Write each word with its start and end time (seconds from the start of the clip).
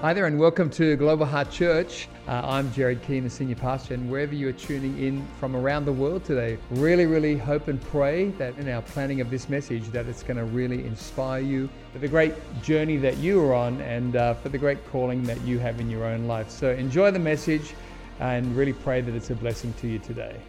Hi 0.00 0.14
there, 0.14 0.24
and 0.24 0.38
welcome 0.38 0.70
to 0.70 0.96
Global 0.96 1.26
Heart 1.26 1.50
Church. 1.50 2.08
Uh, 2.26 2.40
I'm 2.42 2.72
Jared 2.72 3.02
Keane, 3.02 3.24
the 3.24 3.28
senior 3.28 3.54
pastor, 3.54 3.92
and 3.92 4.10
wherever 4.10 4.34
you 4.34 4.48
are 4.48 4.52
tuning 4.52 4.98
in 4.98 5.28
from 5.38 5.54
around 5.54 5.84
the 5.84 5.92
world 5.92 6.24
today, 6.24 6.56
really, 6.70 7.04
really 7.04 7.36
hope 7.36 7.68
and 7.68 7.78
pray 7.78 8.30
that 8.38 8.56
in 8.56 8.66
our 8.70 8.80
planning 8.80 9.20
of 9.20 9.28
this 9.28 9.50
message, 9.50 9.86
that 9.88 10.06
it's 10.06 10.22
going 10.22 10.38
to 10.38 10.44
really 10.44 10.86
inspire 10.86 11.42
you 11.42 11.68
for 11.92 11.98
the 11.98 12.08
great 12.08 12.32
journey 12.62 12.96
that 12.96 13.18
you 13.18 13.44
are 13.44 13.52
on 13.52 13.78
and 13.82 14.16
uh, 14.16 14.32
for 14.32 14.48
the 14.48 14.56
great 14.56 14.82
calling 14.90 15.22
that 15.24 15.38
you 15.42 15.58
have 15.58 15.80
in 15.80 15.90
your 15.90 16.06
own 16.06 16.26
life. 16.26 16.48
So 16.48 16.70
enjoy 16.70 17.10
the 17.10 17.18
message 17.18 17.74
and 18.20 18.56
really 18.56 18.72
pray 18.72 19.02
that 19.02 19.14
it's 19.14 19.28
a 19.28 19.34
blessing 19.34 19.74
to 19.80 19.86
you 19.86 19.98
today. 19.98 20.40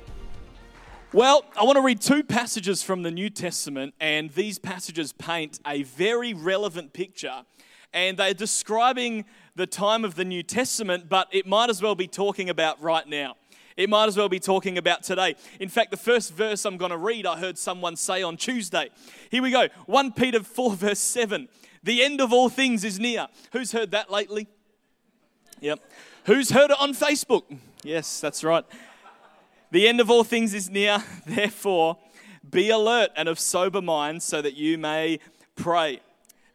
Well, 1.11 1.43
I 1.59 1.65
want 1.65 1.75
to 1.75 1.81
read 1.81 1.99
two 1.99 2.23
passages 2.23 2.83
from 2.83 3.03
the 3.03 3.11
New 3.11 3.29
Testament, 3.29 3.95
and 3.99 4.29
these 4.29 4.59
passages 4.59 5.11
paint 5.11 5.59
a 5.67 5.83
very 5.83 6.33
relevant 6.33 6.93
picture. 6.93 7.43
And 7.93 8.17
they're 8.17 8.33
describing 8.33 9.25
the 9.55 9.67
time 9.67 10.05
of 10.05 10.15
the 10.15 10.25
New 10.25 10.43
Testament, 10.43 11.09
but 11.09 11.27
it 11.31 11.45
might 11.45 11.69
as 11.69 11.81
well 11.81 11.95
be 11.95 12.07
talking 12.07 12.49
about 12.49 12.81
right 12.81 13.07
now. 13.07 13.35
It 13.77 13.89
might 13.89 14.07
as 14.07 14.17
well 14.17 14.29
be 14.29 14.39
talking 14.39 14.77
about 14.77 15.03
today. 15.03 15.35
In 15.59 15.69
fact, 15.69 15.91
the 15.91 15.97
first 15.97 16.33
verse 16.33 16.65
I'm 16.65 16.77
going 16.77 16.91
to 16.91 16.97
read, 16.97 17.25
I 17.25 17.37
heard 17.37 17.57
someone 17.57 17.95
say 17.95 18.21
on 18.21 18.37
Tuesday. 18.37 18.89
Here 19.29 19.41
we 19.41 19.51
go 19.51 19.67
1 19.85 20.13
Peter 20.13 20.43
4, 20.43 20.75
verse 20.75 20.99
7. 20.99 21.47
The 21.83 22.03
end 22.03 22.21
of 22.21 22.31
all 22.31 22.49
things 22.49 22.83
is 22.83 22.99
near. 22.99 23.27
Who's 23.53 23.71
heard 23.71 23.91
that 23.91 24.11
lately? 24.11 24.47
Yep. 25.61 25.79
Who's 26.25 26.51
heard 26.51 26.71
it 26.71 26.77
on 26.79 26.93
Facebook? 26.93 27.43
Yes, 27.83 28.19
that's 28.19 28.43
right. 28.43 28.65
The 29.71 29.87
end 29.87 29.99
of 29.99 30.11
all 30.11 30.23
things 30.23 30.53
is 30.53 30.69
near. 30.69 31.03
Therefore, 31.25 31.97
be 32.47 32.69
alert 32.69 33.09
and 33.15 33.27
of 33.27 33.39
sober 33.39 33.81
mind 33.81 34.21
so 34.21 34.41
that 34.41 34.55
you 34.55 34.77
may 34.77 35.19
pray. 35.55 36.01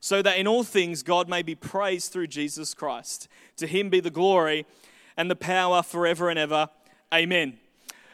so 0.00 0.22
that 0.22 0.38
in 0.38 0.46
all 0.46 0.64
things 0.64 1.02
God 1.02 1.28
may 1.28 1.42
be 1.42 1.54
praised 1.54 2.12
through 2.12 2.26
Jesus 2.28 2.74
Christ. 2.74 3.28
To 3.58 3.66
him 3.66 3.90
be 3.90 4.00
the 4.00 4.10
glory 4.10 4.66
and 5.16 5.30
the 5.30 5.36
power 5.36 5.82
forever 5.82 6.30
and 6.30 6.38
ever. 6.38 6.68
Amen. 7.12 7.58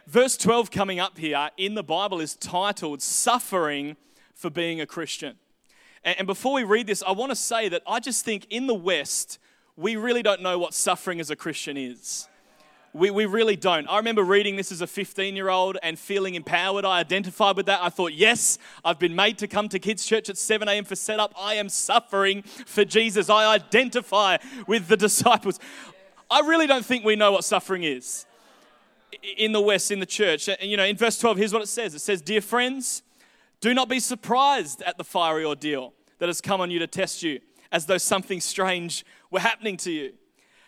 Verse 0.07 0.37
12 0.37 0.71
coming 0.71 1.01
up 1.01 1.19
here 1.19 1.51
in 1.57 1.75
the 1.75 1.83
Bible 1.83 2.21
is 2.21 2.37
titled 2.37 3.03
Suffering 3.03 3.97
for 4.35 4.51
Being 4.51 4.81
a 4.81 4.87
Christian. 4.87 5.37
And 6.05 6.27
before 6.27 6.53
we 6.53 6.63
read 6.63 6.87
this, 6.87 7.03
I 7.05 7.13
want 7.13 7.31
to 7.31 7.37
say 7.37 7.69
that 7.69 7.83
I 7.87 7.99
just 7.99 8.25
think 8.25 8.47
in 8.49 8.69
the 8.69 8.75
West, 8.75 9.41
we 9.77 9.97
really 9.97 10.23
don't 10.23 10.41
know 10.41 10.59
what 10.59 10.75
suffering 10.75 11.19
as 11.19 11.31
a 11.31 11.37
Christian 11.37 11.77
is. 11.77 12.29
We, 12.97 13.11
we 13.11 13.27
really 13.27 13.57
don't. 13.57 13.87
I 13.89 13.99
remember 13.99 14.23
reading 14.23 14.57
this 14.57 14.73
as 14.73 14.81
a 14.81 14.87
15 14.87 15.37
year 15.37 15.51
old 15.51 15.77
and 15.83 15.99
feeling 15.99 16.35
empowered. 16.35 16.87
I 16.87 16.99
identified 16.99 17.55
with 17.55 17.67
that. 17.67 17.81
I 17.83 17.91
thought, 17.91 18.15
yes, 18.15 18.59
I've 18.87 18.99
been 18.99 19.15
made 19.15 19.37
to 19.39 19.47
come 19.47 19.69
to 19.69 19.79
kids' 19.79 20.07
church 20.07 20.31
at 20.31 20.39
7 20.39 20.67
a.m. 20.67 20.85
for 20.87 20.97
setup. 20.97 21.35
I 21.39 21.55
am 21.55 21.69
suffering 21.69 22.41
for 22.41 22.87
Jesus. 22.87 23.29
I 23.29 23.53
identify 23.53 24.39
with 24.67 24.89
the 24.89 24.97
disciples. 25.07 25.61
I 26.31 26.41
really 26.41 26.67
don't 26.67 26.87
think 26.87 27.05
we 27.05 27.17
know 27.17 27.33
what 27.33 27.45
suffering 27.45 27.85
is 27.85 28.25
in 29.37 29.53
the 29.53 29.61
West, 29.61 29.91
in 29.91 30.01
the 30.01 30.07
church. 30.07 30.49
You 30.63 30.79
know, 30.79 30.85
in 30.85 30.97
verse 30.97 31.19
12, 31.19 31.37
here's 31.37 31.53
what 31.53 31.61
it 31.61 31.69
says 31.69 31.95
it 31.95 31.99
says, 31.99 32.23
Dear 32.23 32.41
friends, 32.41 33.03
do 33.61 33.75
not 33.75 33.91
be 33.91 34.01
surprised 34.01 34.81
at 34.81 34.97
the 34.97 35.05
fiery 35.05 35.45
ordeal 35.45 35.93
that 36.19 36.31
has 36.31 36.41
come 36.41 36.63
on 36.63 36.71
you 36.71 36.79
to 36.79 36.87
test 36.87 37.23
you, 37.23 37.41
as 37.71 37.85
though 37.85 37.99
something 37.99 38.41
strange 38.41 39.05
were 39.31 39.41
happening 39.41 39.77
to 39.77 39.93
you 39.93 40.15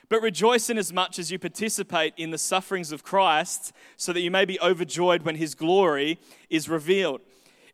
but 0.09 0.23
rejoice 0.23 0.71
in 0.71 0.79
as 0.79 0.93
much 0.93 1.19
as 1.19 1.31
you 1.31 1.39
participate 1.39 2.15
in 2.17 2.31
the 2.31 2.39
sufferings 2.39 2.93
of 2.93 3.03
Christ, 3.03 3.73
so 3.97 4.13
that 4.13 4.21
you 4.21 4.31
may 4.31 4.45
be 4.45 4.61
overjoyed 4.61 5.23
when 5.23 5.37
his 5.37 5.55
glory 5.55 6.19
is 6.49 6.69
revealed. 6.69 7.21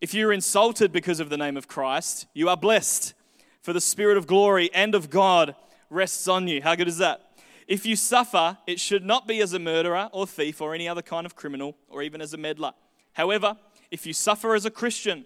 If 0.00 0.12
you 0.14 0.28
are 0.28 0.32
insulted 0.32 0.92
because 0.92 1.20
of 1.20 1.30
the 1.30 1.36
name 1.36 1.56
of 1.56 1.68
Christ, 1.68 2.26
you 2.34 2.48
are 2.48 2.56
blessed, 2.56 3.14
for 3.62 3.72
the 3.72 3.80
Spirit 3.80 4.16
of 4.16 4.26
glory 4.26 4.70
and 4.74 4.94
of 4.94 5.10
God 5.10 5.54
rests 5.88 6.28
on 6.28 6.48
you. 6.48 6.60
How 6.60 6.74
good 6.74 6.88
is 6.88 6.98
that? 6.98 7.20
If 7.66 7.86
you 7.86 7.96
suffer, 7.96 8.58
it 8.66 8.78
should 8.78 9.04
not 9.04 9.26
be 9.26 9.40
as 9.40 9.52
a 9.54 9.58
murderer 9.58 10.10
or 10.12 10.26
thief 10.26 10.60
or 10.60 10.74
any 10.74 10.88
other 10.88 11.02
kind 11.02 11.24
of 11.24 11.36
criminal 11.36 11.76
or 11.88 12.02
even 12.02 12.20
as 12.20 12.34
a 12.34 12.36
meddler. 12.36 12.72
However, 13.14 13.56
if 13.90 14.04
you 14.04 14.12
suffer 14.12 14.54
as 14.54 14.66
a 14.66 14.70
Christian, 14.70 15.24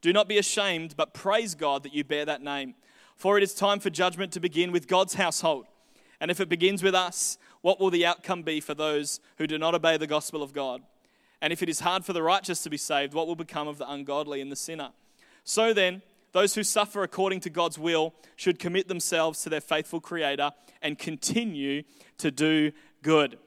do 0.00 0.12
not 0.12 0.28
be 0.28 0.38
ashamed, 0.38 0.94
but 0.96 1.14
praise 1.14 1.54
God 1.54 1.82
that 1.82 1.94
you 1.94 2.04
bear 2.04 2.24
that 2.24 2.42
name. 2.42 2.74
For 3.16 3.36
it 3.36 3.42
is 3.42 3.54
time 3.54 3.80
for 3.80 3.90
judgment 3.90 4.32
to 4.32 4.40
begin 4.40 4.72
with 4.72 4.86
God's 4.86 5.14
household. 5.14 5.66
And 6.20 6.30
if 6.30 6.40
it 6.40 6.48
begins 6.48 6.82
with 6.82 6.94
us, 6.94 7.38
what 7.62 7.80
will 7.80 7.90
the 7.90 8.06
outcome 8.06 8.42
be 8.42 8.60
for 8.60 8.74
those 8.74 9.20
who 9.36 9.46
do 9.46 9.58
not 9.58 9.74
obey 9.74 9.96
the 9.96 10.06
gospel 10.06 10.42
of 10.42 10.52
God? 10.52 10.82
And 11.40 11.52
if 11.52 11.62
it 11.62 11.68
is 11.68 11.80
hard 11.80 12.04
for 12.04 12.12
the 12.12 12.22
righteous 12.22 12.62
to 12.62 12.70
be 12.70 12.76
saved, 12.76 13.14
what 13.14 13.26
will 13.26 13.36
become 13.36 13.68
of 13.68 13.78
the 13.78 13.90
ungodly 13.90 14.40
and 14.40 14.52
the 14.52 14.56
sinner? 14.56 14.90
So 15.44 15.72
then, 15.72 16.02
those 16.32 16.54
who 16.54 16.62
suffer 16.62 17.02
according 17.02 17.40
to 17.40 17.50
God's 17.50 17.78
will 17.78 18.14
should 18.36 18.58
commit 18.58 18.88
themselves 18.88 19.42
to 19.42 19.48
their 19.48 19.60
faithful 19.60 20.00
Creator 20.00 20.52
and 20.82 20.98
continue 20.98 21.82
to 22.18 22.30
do 22.30 22.72
good. 23.02 23.38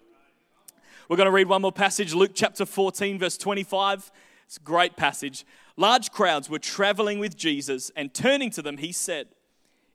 We're 1.07 1.17
going 1.17 1.27
to 1.27 1.31
read 1.31 1.47
one 1.47 1.61
more 1.61 1.71
passage, 1.71 2.13
Luke 2.13 2.31
chapter 2.33 2.65
14, 2.65 3.19
verse 3.19 3.37
25. 3.37 4.11
It's 4.45 4.57
a 4.57 4.61
great 4.61 4.97
passage. 4.97 5.45
Large 5.77 6.11
crowds 6.11 6.49
were 6.49 6.59
traveling 6.59 7.19
with 7.19 7.37
Jesus, 7.37 7.91
and 7.95 8.13
turning 8.13 8.49
to 8.51 8.61
them, 8.61 8.77
he 8.77 8.91
said, 8.91 9.27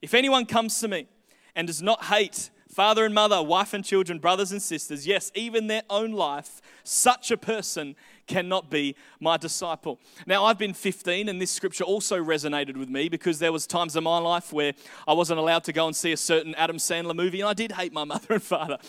If 0.01 0.15
anyone 0.15 0.47
comes 0.47 0.79
to 0.81 0.89
me 0.89 1.07
and 1.55 1.67
does 1.67 1.83
not 1.83 2.05
hate 2.05 2.51
father 2.79 3.05
and 3.05 3.13
mother, 3.13 3.43
wife 3.43 3.75
and 3.75 3.85
children, 3.85 4.21
brothers 4.21 4.53
and 4.53 4.63
sisters, 4.63 5.05
yes, 5.05 5.33
even 5.35 5.67
their 5.67 5.83
own 5.91 6.13
life, 6.13 6.63
such 6.85 7.33
a 7.33 7.37
person 7.37 7.97
cannot 8.29 8.71
be 8.71 8.95
my 9.19 9.37
disciple. 9.37 9.99
Now, 10.29 10.45
I've 10.45 10.59
been 10.59 10.75
15 10.75 11.29
and 11.29 11.43
this 11.43 11.51
scripture 11.51 11.83
also 11.83 12.23
resonated 12.23 12.77
with 12.77 12.89
me 12.89 13.09
because 13.09 13.41
there 13.41 13.51
was 13.51 13.67
times 13.67 13.97
in 13.97 14.05
my 14.05 14.19
life 14.19 14.53
where 14.53 14.75
I 15.09 15.13
wasn't 15.13 15.41
allowed 15.41 15.65
to 15.65 15.73
go 15.73 15.89
and 15.89 15.97
see 15.97 16.13
a 16.13 16.17
certain 16.17 16.55
Adam 16.55 16.77
Sandler 16.77 17.17
movie 17.17 17.41
and 17.41 17.49
I 17.49 17.53
did 17.53 17.73
hate 17.73 17.93
my 17.93 18.05
mother 18.05 18.35
and 18.35 18.43
father. 18.45 18.79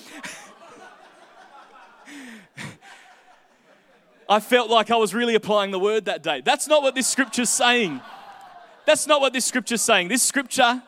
I 4.30 4.40
felt 4.40 4.70
like 4.70 4.92
I 4.92 4.98
was 4.98 5.16
really 5.16 5.34
applying 5.34 5.72
the 5.72 5.80
word 5.80 6.06
that 6.06 6.22
day. 6.22 6.42
That's 6.46 6.68
not 6.68 6.84
what 6.84 6.94
this 6.94 7.08
scripture's 7.08 7.50
saying. 7.50 8.02
That's 8.86 9.08
not 9.08 9.20
what 9.20 9.34
this 9.34 9.46
scripture's 9.46 9.82
saying. 9.82 10.10
This 10.10 10.22
scripture 10.22 10.84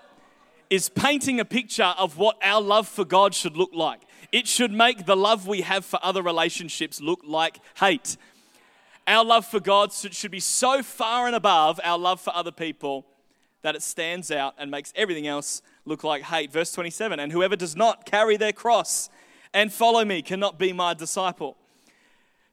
is 0.71 0.87
painting 0.87 1.37
a 1.41 1.45
picture 1.45 1.93
of 1.97 2.17
what 2.17 2.37
our 2.41 2.61
love 2.61 2.87
for 2.87 3.03
God 3.03 3.35
should 3.35 3.57
look 3.57 3.71
like. 3.73 4.01
It 4.31 4.47
should 4.47 4.71
make 4.71 5.05
the 5.05 5.17
love 5.17 5.45
we 5.45 5.61
have 5.61 5.83
for 5.83 5.99
other 6.01 6.23
relationships 6.23 7.01
look 7.01 7.19
like 7.25 7.59
hate. 7.75 8.15
Our 9.05 9.25
love 9.25 9.45
for 9.45 9.59
God 9.59 9.91
should 9.91 10.31
be 10.31 10.39
so 10.39 10.81
far 10.81 11.27
and 11.27 11.35
above 11.35 11.81
our 11.83 11.99
love 11.99 12.21
for 12.21 12.33
other 12.33 12.53
people 12.53 13.05
that 13.63 13.75
it 13.75 13.81
stands 13.81 14.31
out 14.31 14.55
and 14.57 14.71
makes 14.71 14.93
everything 14.95 15.27
else 15.27 15.61
look 15.83 16.05
like 16.05 16.23
hate. 16.23 16.53
Verse 16.53 16.71
27 16.71 17.19
And 17.19 17.33
whoever 17.33 17.57
does 17.57 17.75
not 17.75 18.05
carry 18.05 18.37
their 18.37 18.53
cross 18.53 19.09
and 19.53 19.73
follow 19.73 20.05
me 20.05 20.21
cannot 20.21 20.57
be 20.57 20.71
my 20.71 20.93
disciple. 20.93 21.57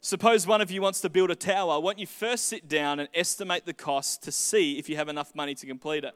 Suppose 0.01 0.45
one 0.45 0.61
of 0.61 0.73
you 0.73 0.83
wants 0.83 1.01
to 1.03 1.09
build 1.09 1.31
a 1.31 1.37
tower. 1.37 1.79
Won't 1.79 2.01
you 2.01 2.07
first 2.07 2.47
sit 2.47 2.69
down 2.69 2.99
and 2.99 3.09
estimate 3.15 3.65
the 3.65 3.75
cost 3.75 4.25
to 4.25 4.33
see 4.33 4.77
if 4.77 4.89
you 4.89 4.97
have 4.97 5.09
enough 5.09 5.37
money 5.37 5.55
to 5.55 5.67
complete 5.67 6.03
it? 6.03 6.15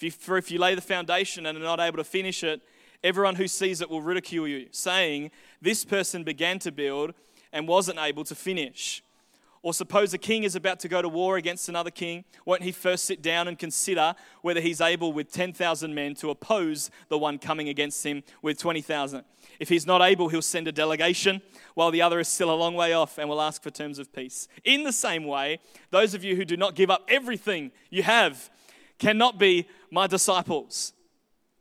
If 0.00 0.04
you, 0.04 0.10
for 0.12 0.38
if 0.38 0.50
you 0.50 0.58
lay 0.58 0.74
the 0.74 0.80
foundation 0.80 1.44
and 1.44 1.58
are 1.58 1.60
not 1.60 1.78
able 1.78 1.98
to 1.98 2.04
finish 2.04 2.42
it, 2.42 2.62
everyone 3.04 3.34
who 3.34 3.46
sees 3.46 3.82
it 3.82 3.90
will 3.90 4.00
ridicule 4.00 4.48
you, 4.48 4.68
saying, 4.70 5.30
This 5.60 5.84
person 5.84 6.24
began 6.24 6.58
to 6.60 6.72
build 6.72 7.12
and 7.52 7.68
wasn't 7.68 7.98
able 7.98 8.24
to 8.24 8.34
finish. 8.34 9.02
Or 9.62 9.74
suppose 9.74 10.14
a 10.14 10.18
king 10.18 10.44
is 10.44 10.56
about 10.56 10.80
to 10.80 10.88
go 10.88 11.02
to 11.02 11.08
war 11.10 11.36
against 11.36 11.68
another 11.68 11.90
king, 11.90 12.24
won't 12.46 12.62
he 12.62 12.72
first 12.72 13.04
sit 13.04 13.20
down 13.20 13.46
and 13.46 13.58
consider 13.58 14.14
whether 14.40 14.62
he's 14.62 14.80
able 14.80 15.12
with 15.12 15.30
10,000 15.30 15.94
men 15.94 16.14
to 16.14 16.30
oppose 16.30 16.90
the 17.10 17.18
one 17.18 17.38
coming 17.38 17.68
against 17.68 18.06
him 18.06 18.22
with 18.40 18.58
20,000? 18.58 19.22
If 19.58 19.68
he's 19.68 19.86
not 19.86 20.00
able, 20.00 20.30
he'll 20.30 20.40
send 20.40 20.66
a 20.66 20.72
delegation 20.72 21.42
while 21.74 21.90
the 21.90 22.00
other 22.00 22.20
is 22.20 22.28
still 22.28 22.50
a 22.50 22.56
long 22.56 22.74
way 22.74 22.94
off 22.94 23.18
and 23.18 23.28
will 23.28 23.42
ask 23.42 23.62
for 23.62 23.68
terms 23.68 23.98
of 23.98 24.14
peace. 24.14 24.48
In 24.64 24.82
the 24.82 24.92
same 24.92 25.26
way, 25.26 25.60
those 25.90 26.14
of 26.14 26.24
you 26.24 26.36
who 26.36 26.46
do 26.46 26.56
not 26.56 26.74
give 26.74 26.88
up 26.88 27.04
everything 27.06 27.70
you 27.90 28.02
have 28.02 28.48
cannot 29.00 29.38
be 29.38 29.66
my 29.90 30.06
disciples. 30.06 30.92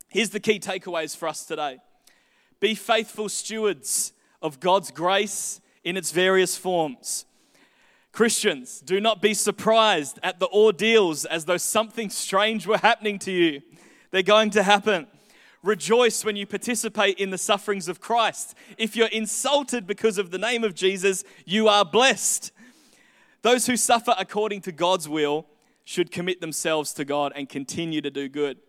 Here's 0.09 0.29
the 0.29 0.39
key 0.39 0.59
takeaways 0.59 1.15
for 1.15 1.27
us 1.27 1.45
today 1.45 1.79
be 2.59 2.75
faithful 2.75 3.29
stewards 3.29 4.13
of 4.41 4.59
God's 4.59 4.91
grace 4.91 5.61
in 5.83 5.97
its 5.97 6.11
various 6.11 6.57
forms. 6.57 7.25
Christians, 8.11 8.81
do 8.81 8.99
not 8.99 9.21
be 9.21 9.33
surprised 9.33 10.19
at 10.23 10.39
the 10.39 10.47
ordeals 10.47 11.25
as 11.25 11.45
though 11.45 11.57
something 11.57 12.09
strange 12.09 12.65
were 12.65 12.77
happening 12.77 13.19
to 13.19 13.31
you. 13.31 13.61
They're 14.11 14.23
going 14.23 14.49
to 14.51 14.63
happen. 14.63 15.07
Rejoice 15.61 16.25
when 16.25 16.35
you 16.35 16.45
participate 16.45 17.19
in 17.19 17.29
the 17.29 17.37
sufferings 17.37 17.87
of 17.87 17.99
Christ. 17.99 18.55
If 18.77 18.95
you're 18.95 19.07
insulted 19.07 19.85
because 19.85 20.17
of 20.17 20.31
the 20.31 20.37
name 20.37 20.63
of 20.63 20.73
Jesus, 20.73 21.23
you 21.45 21.67
are 21.67 21.85
blessed. 21.85 22.51
Those 23.41 23.67
who 23.67 23.77
suffer 23.77 24.15
according 24.17 24.61
to 24.61 24.71
God's 24.71 25.07
will 25.07 25.45
should 25.89 26.11
commit 26.11 26.39
themselves 26.39 26.93
to 26.93 27.03
God 27.03 27.33
and 27.35 27.49
continue 27.49 27.99
to 27.99 28.11
do 28.11 28.29
good. 28.29 28.59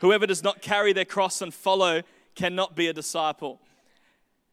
Whoever 0.00 0.26
does 0.26 0.44
not 0.44 0.60
carry 0.60 0.92
their 0.92 1.06
cross 1.06 1.40
and 1.40 1.54
follow 1.54 2.02
cannot 2.34 2.76
be 2.76 2.86
a 2.86 2.92
disciple. 2.92 3.62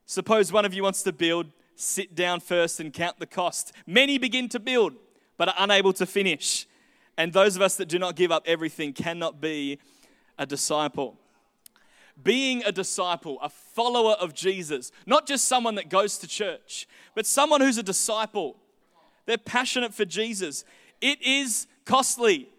Suppose 0.05 0.49
one 0.49 0.63
of 0.63 0.73
you 0.73 0.83
wants 0.83 1.03
to 1.03 1.11
build, 1.11 1.47
sit 1.75 2.15
down 2.15 2.39
first 2.39 2.79
and 2.79 2.93
count 2.93 3.19
the 3.19 3.25
cost. 3.25 3.73
Many 3.85 4.17
begin 4.17 4.47
to 4.49 4.59
build, 4.59 4.93
but 5.35 5.49
are 5.49 5.55
unable 5.57 5.91
to 5.91 6.05
finish. 6.05 6.65
And 7.17 7.33
those 7.33 7.57
of 7.57 7.61
us 7.61 7.75
that 7.75 7.89
do 7.89 7.99
not 7.99 8.15
give 8.15 8.31
up 8.31 8.43
everything 8.45 8.93
cannot 8.93 9.41
be 9.41 9.77
a 10.39 10.45
disciple. 10.45 11.19
Being 12.23 12.63
a 12.63 12.71
disciple, 12.71 13.37
a 13.41 13.49
follower 13.49 14.13
of 14.13 14.33
Jesus, 14.33 14.93
not 15.05 15.27
just 15.27 15.43
someone 15.43 15.75
that 15.75 15.89
goes 15.89 16.17
to 16.19 16.27
church, 16.27 16.87
but 17.15 17.25
someone 17.25 17.59
who's 17.59 17.77
a 17.77 17.83
disciple. 17.83 18.55
They're 19.25 19.37
passionate 19.37 19.93
for 19.93 20.05
Jesus. 20.05 20.63
It 21.01 21.21
is 21.21 21.67
costly, 21.87 22.49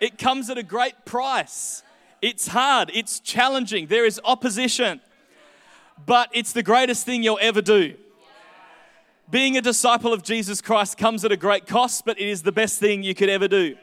it 0.00 0.18
comes 0.18 0.50
at 0.50 0.58
a 0.58 0.62
great 0.62 1.04
price. 1.04 1.82
It's 2.22 2.48
hard, 2.48 2.90
it's 2.94 3.20
challenging, 3.20 3.86
there 3.86 4.06
is 4.06 4.20
opposition, 4.24 5.00
but 6.04 6.30
it's 6.32 6.52
the 6.52 6.62
greatest 6.62 7.04
thing 7.04 7.22
you'll 7.22 7.38
ever 7.40 7.62
do. 7.62 7.94
Being 9.28 9.56
a 9.56 9.60
disciple 9.60 10.12
of 10.12 10.22
Jesus 10.22 10.60
Christ 10.60 10.96
comes 10.96 11.24
at 11.24 11.32
a 11.32 11.36
great 11.36 11.66
cost, 11.66 12.04
but 12.04 12.18
it 12.18 12.28
is 12.28 12.42
the 12.42 12.52
best 12.52 12.80
thing 12.80 13.02
you 13.02 13.14
could 13.14 13.28
ever 13.28 13.48
do. 13.48 13.76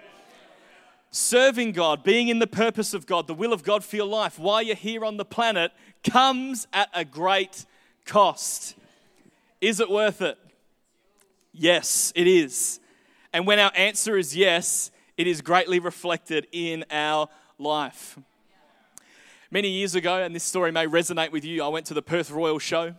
Serving 1.11 1.73
God, 1.73 2.03
being 2.03 2.29
in 2.29 2.39
the 2.39 2.47
purpose 2.47 2.93
of 2.93 3.05
God, 3.05 3.27
the 3.27 3.33
will 3.33 3.53
of 3.53 3.63
God 3.63 3.83
for 3.83 3.95
your 3.95 4.07
life 4.07 4.39
while 4.39 4.63
you're 4.63 4.75
here 4.75 5.05
on 5.05 5.17
the 5.17 5.25
planet 5.25 5.71
comes 6.03 6.67
at 6.73 6.89
a 6.93 7.05
great 7.05 7.65
cost. 8.05 8.75
Is 9.61 9.79
it 9.79 9.89
worth 9.89 10.21
it? 10.21 10.37
Yes, 11.51 12.11
it 12.15 12.25
is. 12.25 12.79
And 13.33 13.47
when 13.47 13.57
our 13.57 13.71
answer 13.75 14.15
is 14.15 14.37
yes, 14.37 14.91
it 15.17 15.25
is 15.25 15.41
greatly 15.41 15.79
reflected 15.79 16.47
in 16.51 16.85
our 16.91 17.27
life. 17.57 18.19
Many 19.49 19.69
years 19.69 19.95
ago, 19.95 20.21
and 20.21 20.35
this 20.35 20.43
story 20.43 20.71
may 20.71 20.85
resonate 20.85 21.31
with 21.31 21.43
you, 21.43 21.63
I 21.63 21.67
went 21.67 21.87
to 21.87 21.95
the 21.95 22.03
Perth 22.03 22.29
Royal 22.29 22.59
Show, 22.59 22.93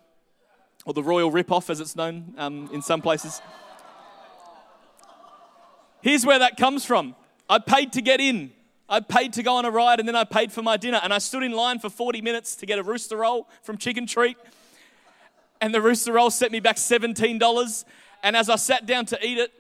or 0.85 0.93
the 0.93 1.05
Royal 1.05 1.31
Rip-Off 1.31 1.71
as 1.71 1.79
it's 1.79 1.95
known 1.95 2.35
um, 2.37 2.69
in 2.73 2.83
some 2.83 3.01
places. 3.01 3.41
Here's 6.03 6.27
where 6.27 6.41
that 6.41 6.57
comes 6.57 6.85
from. 6.85 7.15
I 7.49 7.61
paid 7.61 7.93
to 7.93 8.03
get 8.03 8.21
in. 8.21 8.53
I 8.89 9.01
paid 9.01 9.33
to 9.35 9.43
go 9.43 9.57
on 9.57 9.65
a 9.65 9.71
ride 9.71 10.01
and 10.01 10.07
then 10.07 10.17
I 10.17 10.25
paid 10.25 10.53
for 10.53 10.63
my 10.63 10.77
dinner. 10.77 11.01
And 11.03 11.15
I 11.15 11.19
stood 11.19 11.43
in 11.43 11.53
line 11.53 11.79
for 11.79 11.89
40 11.89 12.21
minutes 12.21 12.57
to 12.57 12.67
get 12.67 12.79
a 12.79 12.83
rooster 12.83 13.17
roll 13.17 13.49
from 13.63 13.79
Chicken 13.79 14.07
Treat. 14.07 14.37
And 15.61 15.73
the 15.73 15.81
rooster 15.81 16.13
roll 16.13 16.29
set 16.31 16.53
me 16.53 16.61
back 16.61 16.77
$17. 16.77 17.85
And 18.23 18.37
as 18.37 18.51
I 18.51 18.57
sat 18.57 18.85
down 18.85 19.07
to 19.07 19.27
eat 19.27 19.39
it, 19.39 19.53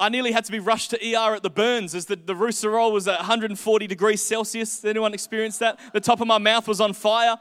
I 0.00 0.08
nearly 0.08 0.30
had 0.30 0.44
to 0.44 0.52
be 0.52 0.60
rushed 0.60 0.90
to 0.90 0.96
ER 0.96 1.34
at 1.34 1.42
the 1.42 1.50
Burns 1.50 1.94
as 1.94 2.06
the, 2.06 2.14
the 2.14 2.34
rooster 2.34 2.70
roll 2.70 2.92
was 2.92 3.08
at 3.08 3.18
140 3.18 3.86
degrees 3.88 4.22
Celsius. 4.22 4.80
Did 4.80 4.90
anyone 4.90 5.12
experience 5.12 5.58
that? 5.58 5.80
The 5.92 6.00
top 6.00 6.20
of 6.20 6.28
my 6.28 6.38
mouth 6.38 6.68
was 6.68 6.80
on 6.80 6.92
fire. 6.92 7.36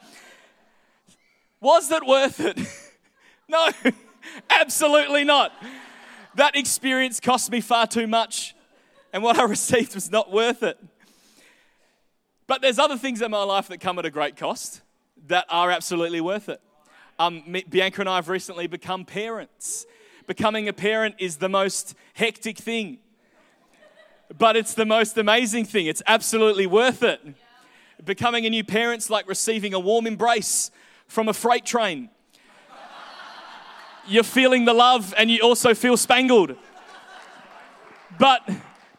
Was 1.61 1.89
that 1.89 2.05
worth 2.05 2.39
it? 2.39 2.59
no, 3.47 3.69
absolutely 4.49 5.23
not. 5.23 5.51
That 6.33 6.55
experience 6.55 7.19
cost 7.19 7.51
me 7.51 7.61
far 7.61 7.85
too 7.85 8.07
much, 8.07 8.55
and 9.13 9.21
what 9.21 9.37
I 9.37 9.43
received 9.45 9.93
was 9.93 10.09
not 10.09 10.31
worth 10.31 10.63
it. 10.63 10.79
But 12.47 12.61
there's 12.61 12.79
other 12.79 12.97
things 12.97 13.21
in 13.21 13.29
my 13.29 13.43
life 13.43 13.67
that 13.67 13.79
come 13.79 13.99
at 13.99 14.05
a 14.05 14.11
great 14.11 14.35
cost 14.35 14.81
that 15.27 15.45
are 15.49 15.69
absolutely 15.69 16.21
worth 16.21 16.49
it. 16.49 16.61
Um, 17.19 17.43
Bianca 17.69 18.01
and 18.01 18.09
I 18.09 18.15
have 18.15 18.29
recently 18.29 18.67
become 18.67 19.03
parents 19.03 19.85
becoming 20.27 20.67
a 20.67 20.73
parent 20.73 21.15
is 21.17 21.37
the 21.37 21.49
most 21.49 21.95
hectic 22.13 22.57
thing. 22.57 22.99
But 24.37 24.57
it's 24.57 24.73
the 24.73 24.85
most 24.85 25.17
amazing 25.17 25.65
thing. 25.65 25.87
It's 25.87 26.03
absolutely 26.05 26.67
worth 26.67 27.01
it. 27.01 27.21
Becoming 28.03 28.45
a 28.45 28.49
new 28.49 28.63
parent's 28.63 29.09
like 29.09 29.27
receiving 29.27 29.73
a 29.73 29.79
warm 29.79 30.05
embrace 30.05 30.69
from 31.07 31.29
a 31.29 31.33
freight 31.33 31.65
train. 31.65 32.09
You're 34.07 34.23
feeling 34.23 34.65
the 34.65 34.73
love 34.73 35.13
and 35.17 35.31
you 35.31 35.39
also 35.41 35.73
feel 35.73 35.97
spangled. 35.97 36.55
But 38.19 38.47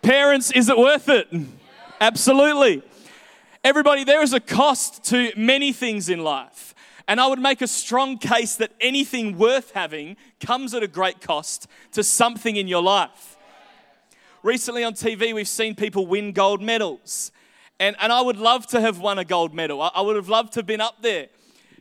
parents, 0.03 0.51
is 0.51 0.69
it 0.69 0.77
worth 0.77 1.09
it? 1.09 1.29
Absolutely. 2.01 2.83
Everybody, 3.65 4.05
there 4.05 4.23
is 4.23 4.33
a 4.33 4.41
cost 4.41 5.05
to 5.05 5.33
many 5.37 5.73
things 5.73 6.09
in 6.09 6.21
life. 6.21 6.75
And 7.09 7.21
I 7.21 7.27
would 7.27 7.39
make 7.39 7.63
a 7.63 7.67
strong 7.67 8.19
case 8.19 8.57
that 8.57 8.73
anything 8.81 9.39
worth 9.39 9.73
having 9.73 10.17
comes 10.41 10.75
at 10.75 10.83
a 10.83 10.87
great 10.89 11.23
cost 11.23 11.67
to 11.93 12.05
something 12.05 12.55
in 12.55 12.69
your 12.69 12.83
life. 12.83 13.37
Recently 14.43 14.85
on 14.85 14.93
TV, 14.93 15.35
we've 15.35 15.49
seen 15.49 15.75
people 15.75 16.07
win 16.07 16.33
gold 16.33 16.63
medals. 16.63 17.33
And, 17.81 17.97
and 17.99 18.13
I 18.13 18.21
would 18.21 18.37
love 18.37 18.67
to 18.69 18.81
have 18.81 19.01
won 19.01 19.19
a 19.19 19.25
gold 19.25 19.55
medal. 19.55 19.81
I, 19.81 19.91
I 19.95 20.01
would 20.03 20.17
have 20.17 20.29
loved 20.29 20.53
to 20.53 20.61
have 20.61 20.67
been 20.67 20.83
up 20.83 21.01
there 21.01 21.29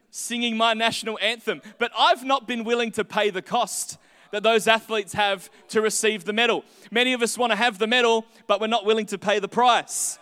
singing 0.10 0.56
my 0.56 0.74
national 0.74 1.20
anthem. 1.22 1.62
But 1.78 1.92
I've 1.98 2.24
not 2.24 2.48
been 2.48 2.64
willing 2.64 2.92
to 2.94 3.04
pay 3.04 3.30
the 3.30 3.42
cost 3.42 3.98
that 4.32 4.44
those 4.44 4.66
athletes 4.68 5.14
have 5.14 5.50
to 5.70 5.82
receive 5.82 6.24
the 6.24 6.34
medal. 6.34 6.64
Many 6.90 7.14
of 7.14 7.22
us 7.22 7.38
want 7.38 7.52
to 7.52 7.56
have 7.56 7.80
the 7.80 7.88
medal, 7.88 8.26
but 8.48 8.62
we're 8.62 8.68
not 8.68 8.86
willing 8.86 9.06
to 9.08 9.18
pay 9.18 9.40
the 9.40 9.48
price. 9.48 10.20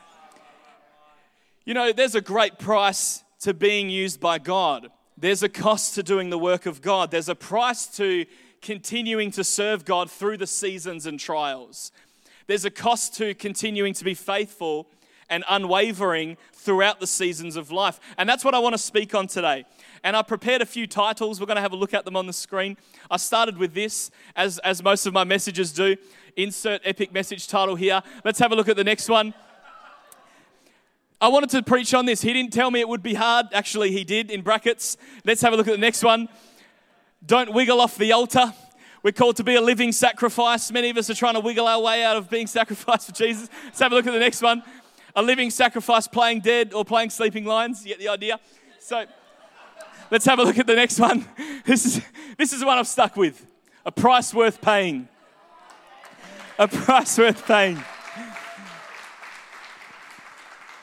You 1.63 1.73
know, 1.73 1.91
there's 1.91 2.15
a 2.15 2.21
great 2.21 2.59
price 2.59 3.23
to 3.41 3.53
being 3.53 3.89
used 3.89 4.19
by 4.19 4.39
God. 4.39 4.89
There's 5.17 5.43
a 5.43 5.49
cost 5.49 5.95
to 5.95 6.03
doing 6.03 6.29
the 6.29 6.37
work 6.37 6.65
of 6.65 6.81
God. 6.81 7.09
There's 7.09 7.29
a 7.29 7.35
price 7.35 7.87
to 7.97 8.25
continuing 8.61 9.31
to 9.31 9.43
serve 9.43 9.85
God 9.85 10.11
through 10.11 10.37
the 10.37 10.47
seasons 10.47 11.05
and 11.05 11.19
trials. 11.19 11.91
There's 12.47 12.65
a 12.65 12.71
cost 12.71 13.15
to 13.15 13.33
continuing 13.33 13.93
to 13.93 14.03
be 14.03 14.13
faithful 14.13 14.87
and 15.29 15.43
unwavering 15.49 16.37
throughout 16.53 16.99
the 16.99 17.07
seasons 17.07 17.55
of 17.55 17.71
life. 17.71 17.99
And 18.17 18.27
that's 18.27 18.43
what 18.43 18.53
I 18.53 18.59
want 18.59 18.73
to 18.73 18.79
speak 18.79 19.15
on 19.15 19.27
today. 19.27 19.65
And 20.03 20.15
I 20.15 20.21
prepared 20.21 20.61
a 20.61 20.65
few 20.65 20.85
titles. 20.85 21.39
We're 21.39 21.47
going 21.47 21.55
to 21.55 21.61
have 21.61 21.73
a 21.73 21.77
look 21.77 21.93
at 21.93 22.05
them 22.05 22.15
on 22.15 22.27
the 22.27 22.33
screen. 22.33 22.77
I 23.09 23.17
started 23.17 23.57
with 23.57 23.73
this, 23.73 24.11
as, 24.35 24.59
as 24.59 24.83
most 24.83 25.05
of 25.05 25.13
my 25.13 25.23
messages 25.23 25.71
do. 25.71 25.95
Insert 26.35 26.81
epic 26.83 27.13
message 27.13 27.47
title 27.47 27.75
here. 27.75 28.03
Let's 28.23 28.39
have 28.39 28.51
a 28.51 28.55
look 28.55 28.67
at 28.67 28.75
the 28.75 28.83
next 28.83 29.09
one. 29.09 29.33
I 31.21 31.29
wanted 31.29 31.49
to 31.51 31.63
preach 31.63 31.93
on 31.93 32.05
this. 32.05 32.21
He 32.21 32.33
didn't 32.33 32.51
tell 32.51 32.69
me 32.69 32.81
it 32.81 32.89
would 32.89 33.03
be 33.03 33.13
hard. 33.13 33.47
Actually, 33.53 33.91
he 33.91 34.03
did 34.03 34.29
in 34.29 34.41
brackets. 34.41 34.97
Let's 35.23 35.41
have 35.41 35.53
a 35.53 35.55
look 35.55 35.67
at 35.67 35.71
the 35.71 35.77
next 35.77 36.03
one. 36.03 36.27
Don't 37.25 37.53
wiggle 37.53 37.79
off 37.79 37.97
the 37.97 38.11
altar. 38.11 38.53
We're 39.01 39.11
called 39.11 39.37
to 39.37 39.43
be 39.43 39.55
a 39.55 39.61
living 39.61 39.91
sacrifice. 39.91 40.71
Many 40.71 40.89
of 40.89 40.97
us 40.97 41.09
are 41.09 41.15
trying 41.15 41.35
to 41.35 41.39
wiggle 41.39 41.67
our 41.67 41.79
way 41.79 42.03
out 42.03 42.17
of 42.17 42.29
being 42.29 42.47
sacrificed 42.59 43.07
for 43.07 43.13
Jesus. 43.13 43.49
Let's 43.65 43.79
have 43.79 43.91
a 43.91 43.95
look 43.95 44.07
at 44.07 44.13
the 44.13 44.19
next 44.19 44.41
one. 44.41 44.63
A 45.15 45.21
living 45.21 45.49
sacrifice 45.51 46.07
playing 46.07 46.41
dead 46.41 46.73
or 46.73 46.83
playing 46.83 47.11
sleeping 47.11 47.45
lions. 47.45 47.83
You 47.83 47.89
get 47.89 47.99
the 47.99 48.09
idea? 48.09 48.39
So 48.79 49.05
let's 50.11 50.25
have 50.25 50.39
a 50.39 50.43
look 50.43 50.57
at 50.57 50.67
the 50.67 50.75
next 50.75 50.99
one. 50.99 51.25
This 51.65 51.83
is, 51.83 52.01
this 52.37 52.53
is 52.53 52.59
the 52.59 52.67
one 52.67 52.77
I've 52.77 52.87
stuck 52.87 53.15
with. 53.15 53.43
A 53.87 53.91
price 53.91 54.35
worth 54.35 54.61
paying. 54.61 55.07
A 56.59 56.67
price 56.67 57.17
worth 57.17 57.43
paying. 57.47 57.83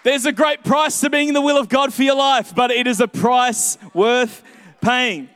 There's 0.04 0.26
a 0.26 0.32
great 0.32 0.64
price 0.64 1.00
to 1.00 1.10
being 1.10 1.28
in 1.28 1.34
the 1.34 1.40
will 1.40 1.56
of 1.56 1.68
God 1.68 1.94
for 1.94 2.02
your 2.02 2.16
life, 2.16 2.52
but 2.54 2.72
it 2.72 2.88
is 2.88 3.00
a 3.00 3.06
price 3.06 3.78
worth 3.94 4.42
paying. 4.80 5.28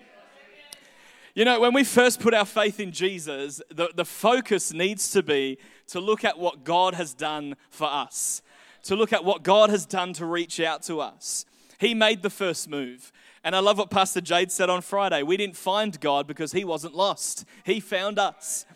You 1.36 1.44
know, 1.44 1.60
when 1.60 1.72
we 1.72 1.84
first 1.84 2.18
put 2.18 2.34
our 2.34 2.44
faith 2.44 2.80
in 2.80 2.90
Jesus, 2.90 3.62
the, 3.68 3.90
the 3.94 4.04
focus 4.04 4.72
needs 4.72 5.10
to 5.10 5.22
be 5.22 5.58
to 5.88 6.00
look 6.00 6.24
at 6.24 6.38
what 6.38 6.64
God 6.64 6.94
has 6.94 7.14
done 7.14 7.54
for 7.70 7.86
us, 7.86 8.42
to 8.84 8.96
look 8.96 9.12
at 9.12 9.24
what 9.24 9.44
God 9.44 9.70
has 9.70 9.86
done 9.86 10.12
to 10.14 10.26
reach 10.26 10.58
out 10.58 10.82
to 10.84 11.00
us. 11.00 11.44
He 11.78 11.94
made 11.94 12.22
the 12.22 12.30
first 12.30 12.68
move. 12.68 13.12
And 13.44 13.54
I 13.54 13.60
love 13.60 13.78
what 13.78 13.90
Pastor 13.90 14.20
Jade 14.20 14.50
said 14.50 14.68
on 14.68 14.82
Friday. 14.82 15.22
We 15.22 15.36
didn't 15.36 15.56
find 15.56 16.00
God 16.00 16.26
because 16.26 16.50
he 16.50 16.64
wasn't 16.64 16.96
lost, 16.96 17.44
he 17.64 17.78
found 17.78 18.18
us. 18.18 18.66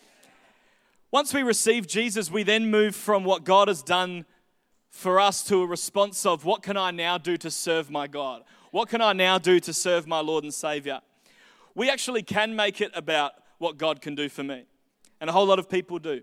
Once 1.10 1.34
we 1.34 1.42
receive 1.42 1.88
Jesus, 1.88 2.30
we 2.30 2.44
then 2.44 2.70
move 2.70 2.94
from 2.94 3.24
what 3.24 3.42
God 3.42 3.66
has 3.66 3.82
done 3.82 4.24
for 4.90 5.20
us 5.20 5.42
to 5.44 5.62
a 5.62 5.66
response 5.66 6.26
of 6.26 6.44
what 6.44 6.62
can 6.62 6.76
I 6.76 6.90
now 6.90 7.16
do 7.16 7.36
to 7.38 7.50
serve 7.50 7.90
my 7.90 8.06
God? 8.06 8.42
What 8.70 8.88
can 8.88 9.00
I 9.00 9.12
now 9.12 9.38
do 9.38 9.58
to 9.60 9.72
serve 9.72 10.06
my 10.06 10.20
Lord 10.20 10.44
and 10.44 10.52
Savior? 10.52 11.00
We 11.74 11.88
actually 11.88 12.22
can 12.22 12.54
make 12.54 12.80
it 12.80 12.90
about 12.94 13.32
what 13.58 13.78
God 13.78 14.00
can 14.00 14.14
do 14.14 14.28
for 14.28 14.42
me. 14.42 14.64
And 15.20 15.30
a 15.30 15.32
whole 15.32 15.46
lot 15.46 15.58
of 15.58 15.68
people 15.68 15.98
do. 15.98 16.22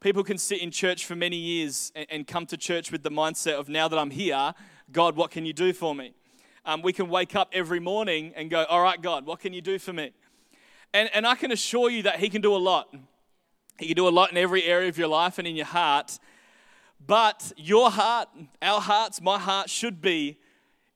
People 0.00 0.22
can 0.22 0.38
sit 0.38 0.62
in 0.62 0.70
church 0.70 1.04
for 1.04 1.16
many 1.16 1.36
years 1.36 1.92
and, 2.10 2.26
come 2.26 2.46
to 2.46 2.56
church 2.56 2.92
with 2.92 3.02
the 3.02 3.10
mindset 3.10 3.58
of 3.58 3.68
now 3.68 3.88
that 3.88 3.98
I'm 3.98 4.10
here, 4.10 4.54
God, 4.92 5.16
what 5.16 5.30
can 5.30 5.44
you 5.44 5.52
do 5.52 5.72
for 5.72 5.94
me? 5.94 6.14
Um, 6.64 6.82
we 6.82 6.92
can 6.92 7.08
wake 7.08 7.34
up 7.34 7.48
every 7.52 7.80
morning 7.80 8.32
and 8.36 8.48
go, 8.48 8.64
All 8.64 8.80
right, 8.80 9.00
God, 9.00 9.26
what 9.26 9.40
can 9.40 9.52
you 9.52 9.60
do 9.60 9.78
for 9.78 9.92
me? 9.92 10.12
And, 10.94 11.10
and 11.12 11.26
I 11.26 11.34
can 11.34 11.50
assure 11.50 11.90
you 11.90 12.02
that 12.04 12.20
He 12.20 12.28
can 12.28 12.42
do 12.42 12.54
a 12.54 12.58
lot. 12.58 12.94
He 13.78 13.86
can 13.86 13.96
do 13.96 14.06
a 14.06 14.10
lot 14.10 14.30
in 14.30 14.36
every 14.36 14.64
area 14.64 14.88
of 14.88 14.98
your 14.98 15.08
life 15.08 15.38
and 15.38 15.48
in 15.48 15.56
your 15.56 15.66
heart. 15.66 16.18
But 17.06 17.52
your 17.56 17.90
heart, 17.90 18.28
our 18.60 18.80
hearts, 18.80 19.20
my 19.20 19.38
heart 19.38 19.70
should 19.70 20.00
be 20.00 20.38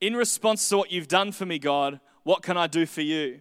In 0.01 0.15
response 0.15 0.67
to 0.69 0.77
what 0.77 0.91
you've 0.91 1.07
done 1.07 1.31
for 1.31 1.45
me, 1.45 1.59
God, 1.59 1.99
what 2.23 2.43
can 2.43 2.57
I 2.57 2.67
do 2.67 2.85
for 2.85 3.01
you? 3.01 3.39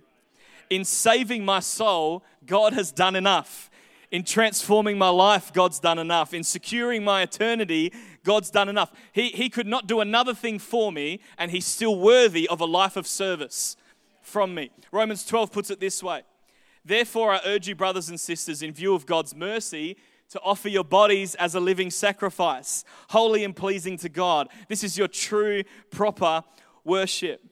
In 0.71 0.85
saving 0.85 1.45
my 1.45 1.61
soul, 1.61 2.25
God 2.47 2.73
has 2.73 2.92
done 2.92 3.16
enough. 3.16 3.69
In 4.12 4.23
transforming 4.23 4.97
my 4.97 5.09
life, 5.09 5.52
God's 5.52 5.81
done 5.81 5.99
enough. 5.99 6.33
In 6.33 6.45
securing 6.45 7.02
my 7.02 7.23
eternity, 7.23 7.92
God's 8.25 8.50
done 8.50 8.69
enough. 8.69 8.92
He, 9.12 9.28
he 9.28 9.49
could 9.49 9.66
not 9.66 9.87
do 9.87 10.00
another 10.00 10.35
thing 10.35 10.59
for 10.59 10.92
me, 10.92 11.21
and 11.38 11.50
He's 11.50 11.66
still 11.66 11.99
worthy 11.99 12.49
of 12.49 12.61
a 12.61 12.64
life 12.64 12.97
of 12.97 13.07
service 13.07 13.76
from 14.23 14.54
me. 14.54 14.71
Romans 14.92 15.25
12 15.25 15.50
puts 15.50 15.71
it 15.71 15.81
this 15.81 16.02
way 16.02 16.23
Therefore, 16.85 17.33
I 17.33 17.40
urge 17.45 17.69
you, 17.69 17.75
brothers 17.75 18.09
and 18.09 18.21
sisters, 18.21 18.62
in 18.62 18.73
view 18.73 18.95
of 18.95 19.07
God's 19.07 19.35
mercy, 19.35 19.97
to 20.33 20.41
offer 20.41 20.71
your 20.71 20.83
bodies 20.83 21.35
as 21.35 21.55
a 21.55 21.61
living 21.61 21.91
sacrifice, 21.91 22.87
holy 23.11 23.45
and 23.45 23.55
pleasing 23.55 23.99
to 23.99 24.09
God. 24.09 24.49
This 24.67 24.83
is 24.83 24.97
your 24.97 25.07
true, 25.07 25.62
proper 25.91 26.43
worship. 26.85 27.45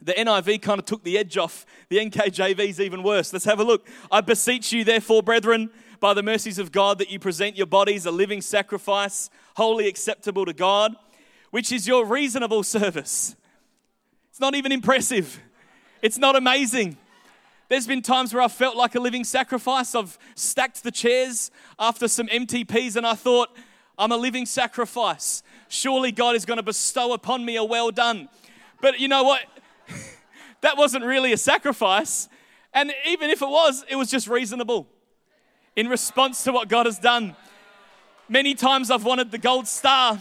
The 0.00 0.12
NIV 0.12 0.62
kind 0.62 0.78
of 0.78 0.84
took 0.84 1.02
the 1.02 1.18
edge 1.18 1.36
off. 1.36 1.66
The 1.88 1.96
NKJV 1.96 2.60
is 2.60 2.78
even 2.78 3.02
worse. 3.02 3.32
Let's 3.32 3.46
have 3.46 3.58
a 3.58 3.64
look. 3.64 3.88
I 4.12 4.20
beseech 4.20 4.72
you, 4.72 4.84
therefore, 4.84 5.24
brethren, 5.24 5.70
by 5.98 6.14
the 6.14 6.22
mercies 6.22 6.60
of 6.60 6.70
God, 6.70 6.98
that 6.98 7.10
you 7.10 7.18
present 7.18 7.56
your 7.56 7.66
bodies 7.66 8.06
a 8.06 8.12
living 8.12 8.40
sacrifice, 8.40 9.28
wholly 9.56 9.88
acceptable 9.88 10.44
to 10.44 10.52
God, 10.52 10.94
which 11.50 11.72
is 11.72 11.88
your 11.88 12.06
reasonable 12.06 12.62
service. 12.62 13.34
It's 14.30 14.38
not 14.38 14.54
even 14.54 14.70
impressive, 14.70 15.40
it's 16.00 16.18
not 16.18 16.36
amazing. 16.36 16.96
There's 17.68 17.86
been 17.86 18.02
times 18.02 18.34
where 18.34 18.42
I 18.42 18.48
felt 18.48 18.76
like 18.76 18.94
a 18.94 19.00
living 19.00 19.24
sacrifice. 19.24 19.94
I've 19.94 20.18
stacked 20.34 20.82
the 20.82 20.90
chairs 20.90 21.50
after 21.78 22.08
some 22.08 22.26
MTPs 22.26 22.96
and 22.96 23.06
I 23.06 23.14
thought, 23.14 23.56
I'm 23.96 24.12
a 24.12 24.16
living 24.16 24.44
sacrifice. 24.44 25.42
Surely 25.68 26.12
God 26.12 26.36
is 26.36 26.44
going 26.44 26.58
to 26.58 26.62
bestow 26.62 27.12
upon 27.14 27.44
me 27.44 27.56
a 27.56 27.64
well 27.64 27.90
done. 27.90 28.28
But 28.82 29.00
you 29.00 29.08
know 29.08 29.22
what? 29.22 29.42
that 30.60 30.76
wasn't 30.76 31.04
really 31.04 31.32
a 31.32 31.38
sacrifice. 31.38 32.28
And 32.74 32.92
even 33.06 33.30
if 33.30 33.40
it 33.40 33.48
was, 33.48 33.84
it 33.88 33.96
was 33.96 34.10
just 34.10 34.28
reasonable 34.28 34.86
in 35.74 35.88
response 35.88 36.44
to 36.44 36.52
what 36.52 36.68
God 36.68 36.86
has 36.86 36.98
done. 36.98 37.34
Many 38.28 38.54
times 38.54 38.90
I've 38.90 39.04
wanted 39.04 39.30
the 39.30 39.38
gold 39.38 39.66
star, 39.66 40.20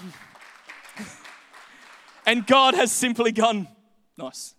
and 2.25 2.45
God 2.45 2.73
has 2.73 2.91
simply 2.91 3.31
gone, 3.31 3.67
nice 4.17 4.55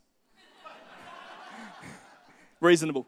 reasonable. 2.64 3.06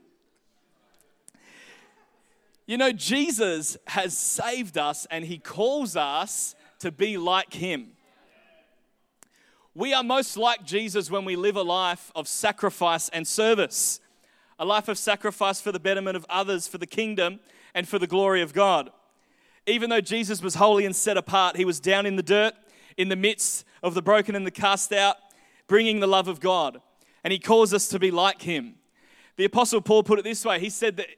You 2.67 2.77
know, 2.77 2.93
Jesus 2.93 3.77
has 3.87 4.17
saved 4.17 4.77
us 4.77 5.07
and 5.11 5.25
he 5.25 5.39
calls 5.39 5.97
us 5.97 6.55
to 6.81 6.91
be 6.91 7.17
like 7.17 7.55
him. 7.55 7.93
We 9.75 9.93
are 9.93 10.03
most 10.03 10.37
like 10.37 10.65
Jesus 10.65 11.11
when 11.11 11.25
we 11.25 11.37
live 11.37 11.57
a 11.57 11.63
life 11.63 12.11
of 12.17 12.27
sacrifice 12.27 13.09
and 13.11 13.27
service, 13.27 14.01
a 14.59 14.65
life 14.65 14.89
of 14.89 14.99
sacrifice 14.99 15.61
for 15.61 15.71
the 15.71 15.79
betterment 15.79 16.17
of 16.17 16.27
others, 16.29 16.67
for 16.67 16.79
the 16.79 16.87
kingdom, 16.87 17.41
and 17.75 17.87
for 17.87 17.99
the 17.99 18.07
glory 18.07 18.43
of 18.43 18.53
God. 18.53 18.91
Even 19.67 19.91
though 19.91 20.01
Jesus 20.01 20.43
was 20.43 20.55
holy 20.55 20.87
and 20.87 20.97
set 20.97 21.17
apart, 21.17 21.57
he 21.57 21.65
was 21.65 21.79
down 21.79 22.07
in 22.07 22.17
the 22.17 22.23
dirt, 22.23 22.55
in 22.97 23.11
the 23.11 23.17
midst 23.17 23.65
of 23.83 23.95
the 23.95 24.03
broken 24.03 24.35
and 24.35 24.47
the 24.47 24.51
cast 24.51 24.93
out, 24.93 25.17
bringing 25.67 26.01
the 26.01 26.07
love 26.07 26.27
of 26.27 26.41
God. 26.41 26.81
And 27.23 27.33
he 27.33 27.39
calls 27.39 27.75
us 27.75 27.89
to 27.89 27.99
be 27.99 28.11
like 28.11 28.43
him. 28.43 28.77
The 29.37 29.45
Apostle 29.45 29.81
Paul 29.81 30.03
put 30.03 30.19
it 30.19 30.25
this 30.25 30.45
way 30.45 30.59
he 30.61 30.71
said 30.71 30.97
that, 30.97 31.09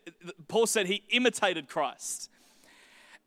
Paul 0.49 0.67
said 0.67 0.87
he 0.87 1.03
imitated 1.11 1.69
Christ. 1.69 2.31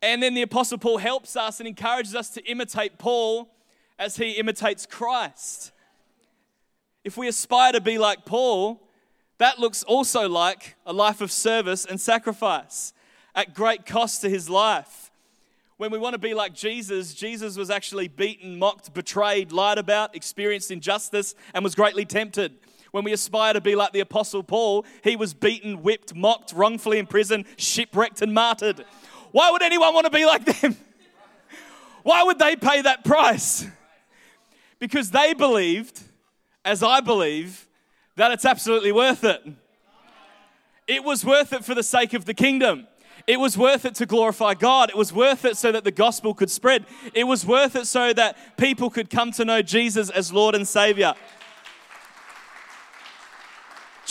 And 0.02 0.22
then 0.22 0.34
the 0.34 0.42
Apostle 0.42 0.78
Paul 0.78 0.98
helps 0.98 1.36
us 1.36 1.60
and 1.60 1.66
encourages 1.66 2.14
us 2.14 2.30
to 2.30 2.44
imitate 2.44 2.98
Paul 2.98 3.48
as 3.98 4.16
he 4.16 4.32
imitates 4.32 4.84
Christ. 4.84 5.70
If 7.04 7.16
we 7.16 7.28
aspire 7.28 7.72
to 7.72 7.80
be 7.80 7.98
like 7.98 8.24
Paul, 8.24 8.82
that 9.38 9.58
looks 9.58 9.82
also 9.84 10.28
like 10.28 10.76
a 10.86 10.92
life 10.92 11.20
of 11.20 11.32
service 11.32 11.84
and 11.84 12.00
sacrifice 12.00 12.92
at 13.34 13.54
great 13.54 13.86
cost 13.86 14.20
to 14.22 14.28
his 14.28 14.50
life. 14.50 15.10
When 15.78 15.90
we 15.90 15.98
want 15.98 16.14
to 16.14 16.18
be 16.18 16.34
like 16.34 16.54
Jesus, 16.54 17.14
Jesus 17.14 17.56
was 17.56 17.70
actually 17.70 18.06
beaten, 18.06 18.58
mocked, 18.58 18.92
betrayed, 18.94 19.50
lied 19.52 19.78
about, 19.78 20.14
experienced 20.14 20.70
injustice, 20.70 21.34
and 21.54 21.64
was 21.64 21.74
greatly 21.74 22.04
tempted. 22.04 22.52
When 22.92 23.04
we 23.04 23.12
aspire 23.12 23.54
to 23.54 23.60
be 23.60 23.74
like 23.74 23.92
the 23.92 24.00
Apostle 24.00 24.42
Paul, 24.42 24.84
he 25.02 25.16
was 25.16 25.34
beaten, 25.34 25.82
whipped, 25.82 26.14
mocked, 26.14 26.52
wrongfully 26.52 26.98
imprisoned, 26.98 27.46
shipwrecked, 27.56 28.22
and 28.22 28.32
martyred. 28.32 28.84
Why 29.32 29.50
would 29.50 29.62
anyone 29.62 29.94
want 29.94 30.04
to 30.04 30.10
be 30.10 30.26
like 30.26 30.44
them? 30.44 30.76
Why 32.02 32.22
would 32.22 32.38
they 32.38 32.54
pay 32.54 32.82
that 32.82 33.02
price? 33.02 33.66
Because 34.78 35.10
they 35.10 35.32
believed, 35.32 36.02
as 36.64 36.82
I 36.82 37.00
believe, 37.00 37.66
that 38.16 38.30
it's 38.30 38.44
absolutely 38.44 38.92
worth 38.92 39.24
it. 39.24 39.42
It 40.86 41.02
was 41.02 41.24
worth 41.24 41.52
it 41.54 41.64
for 41.64 41.74
the 41.74 41.82
sake 41.82 42.12
of 42.12 42.26
the 42.26 42.34
kingdom. 42.34 42.86
It 43.26 43.38
was 43.38 43.56
worth 43.56 43.84
it 43.84 43.94
to 43.96 44.06
glorify 44.06 44.54
God. 44.54 44.90
It 44.90 44.96
was 44.96 45.12
worth 45.12 45.44
it 45.44 45.56
so 45.56 45.72
that 45.72 45.84
the 45.84 45.92
gospel 45.92 46.34
could 46.34 46.50
spread. 46.50 46.84
It 47.14 47.24
was 47.24 47.46
worth 47.46 47.76
it 47.76 47.86
so 47.86 48.12
that 48.12 48.56
people 48.58 48.90
could 48.90 49.08
come 49.08 49.30
to 49.32 49.44
know 49.44 49.62
Jesus 49.62 50.10
as 50.10 50.32
Lord 50.32 50.54
and 50.54 50.66
Savior. 50.66 51.14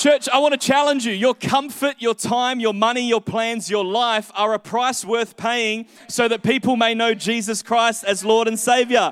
Church, 0.02 0.28
I 0.30 0.40
want 0.40 0.52
to 0.54 0.58
challenge 0.58 1.06
you. 1.06 1.14
Your 1.14 1.36
comfort, 1.36 1.98
your 2.00 2.16
time, 2.16 2.60
your 2.60 2.74
money, 2.74 3.08
your 3.08 3.22
plans, 3.22 3.70
your 3.70 3.86
life 3.86 4.32
are 4.34 4.56
a 4.56 4.58
price 4.58 5.06
worth 5.06 5.38
paying 5.38 5.86
so 6.10 6.28
that 6.28 6.42
people 6.42 6.76
may 6.76 6.96
know 6.96 7.14
Jesus 7.14 7.62
Christ 7.62 8.04
as 8.04 8.26
Lord 8.26 8.48
and 8.48 8.58
Savior. 8.58 9.12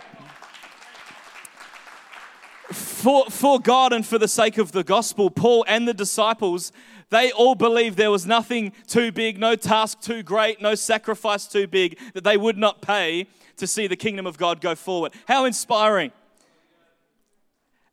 For, 2.72 3.29
for 3.29 3.60
God 3.60 3.93
and 3.93 4.03
for 4.03 4.17
the 4.17 4.27
sake 4.27 4.58
of 4.58 4.72
the 4.72 4.84
gospel, 4.84 5.29
Paul 5.29 5.63
and 5.67 5.88
the 5.88 5.93
disciples, 5.93 6.72
they 7.12 7.31
all 7.34 7.53
believed 7.53 7.96
there 7.96 8.10
was 8.10 8.25
nothing 8.25 8.74
too 8.88 9.12
big, 9.12 9.38
no 9.38 9.55
task 9.55 10.01
too 10.01 10.24
great, 10.24 10.60
no 10.60 10.74
sacrifice 10.74 11.46
too 11.46 11.67
big 11.67 12.00
that 12.15 12.24
they 12.24 12.36
would 12.36 12.58
not 12.58 12.81
pay 12.81 13.27
to 13.58 13.67
see 13.67 13.86
the 13.86 13.96
kingdom 13.96 14.25
of 14.25 14.39
God 14.39 14.60
go 14.60 14.74
forward. 14.74 15.13
How 15.27 15.46
inspiring. 15.46 16.12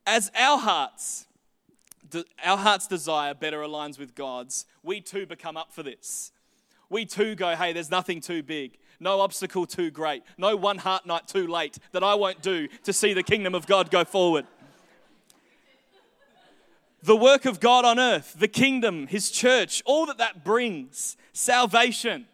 As 0.07 0.31
our 0.35 0.57
hearts, 0.57 1.27
our 2.45 2.57
heart's 2.57 2.87
desire 2.87 3.35
better 3.35 3.59
aligns 3.59 3.99
with 3.99 4.15
God's, 4.15 4.67
we 4.83 5.01
too 5.01 5.27
become 5.27 5.57
up 5.57 5.73
for 5.73 5.83
this. 5.83 6.33
We 6.89 7.05
too 7.05 7.35
go, 7.35 7.55
hey, 7.57 7.73
there's 7.73 7.91
nothing 7.91 8.21
too 8.21 8.43
big, 8.43 8.79
no 9.01 9.21
obstacle 9.21 9.67
too 9.67 9.91
great, 9.91 10.23
no 10.39 10.57
one 10.57 10.79
heart 10.79 11.07
night 11.07 11.27
too 11.27 11.47
late 11.47 11.79
that 11.93 12.03
I 12.05 12.15
won't 12.15 12.43
do 12.43 12.69
to 12.85 12.93
see 12.93 13.13
the 13.13 13.23
kingdom 13.23 13.55
of 13.55 13.67
God 13.67 13.91
go 13.91 14.05
forward. 14.05 14.47
The 17.03 17.17
work 17.17 17.45
of 17.45 17.61
God 17.61 17.85
on 17.85 17.99
earth, 17.99 18.35
the 18.39 18.49
kingdom, 18.49 19.07
His 19.07 19.31
church, 19.31 19.83
all 19.87 20.07
that 20.07 20.19
that 20.19 20.45
brings 20.45 21.17
salvation, 21.33 22.27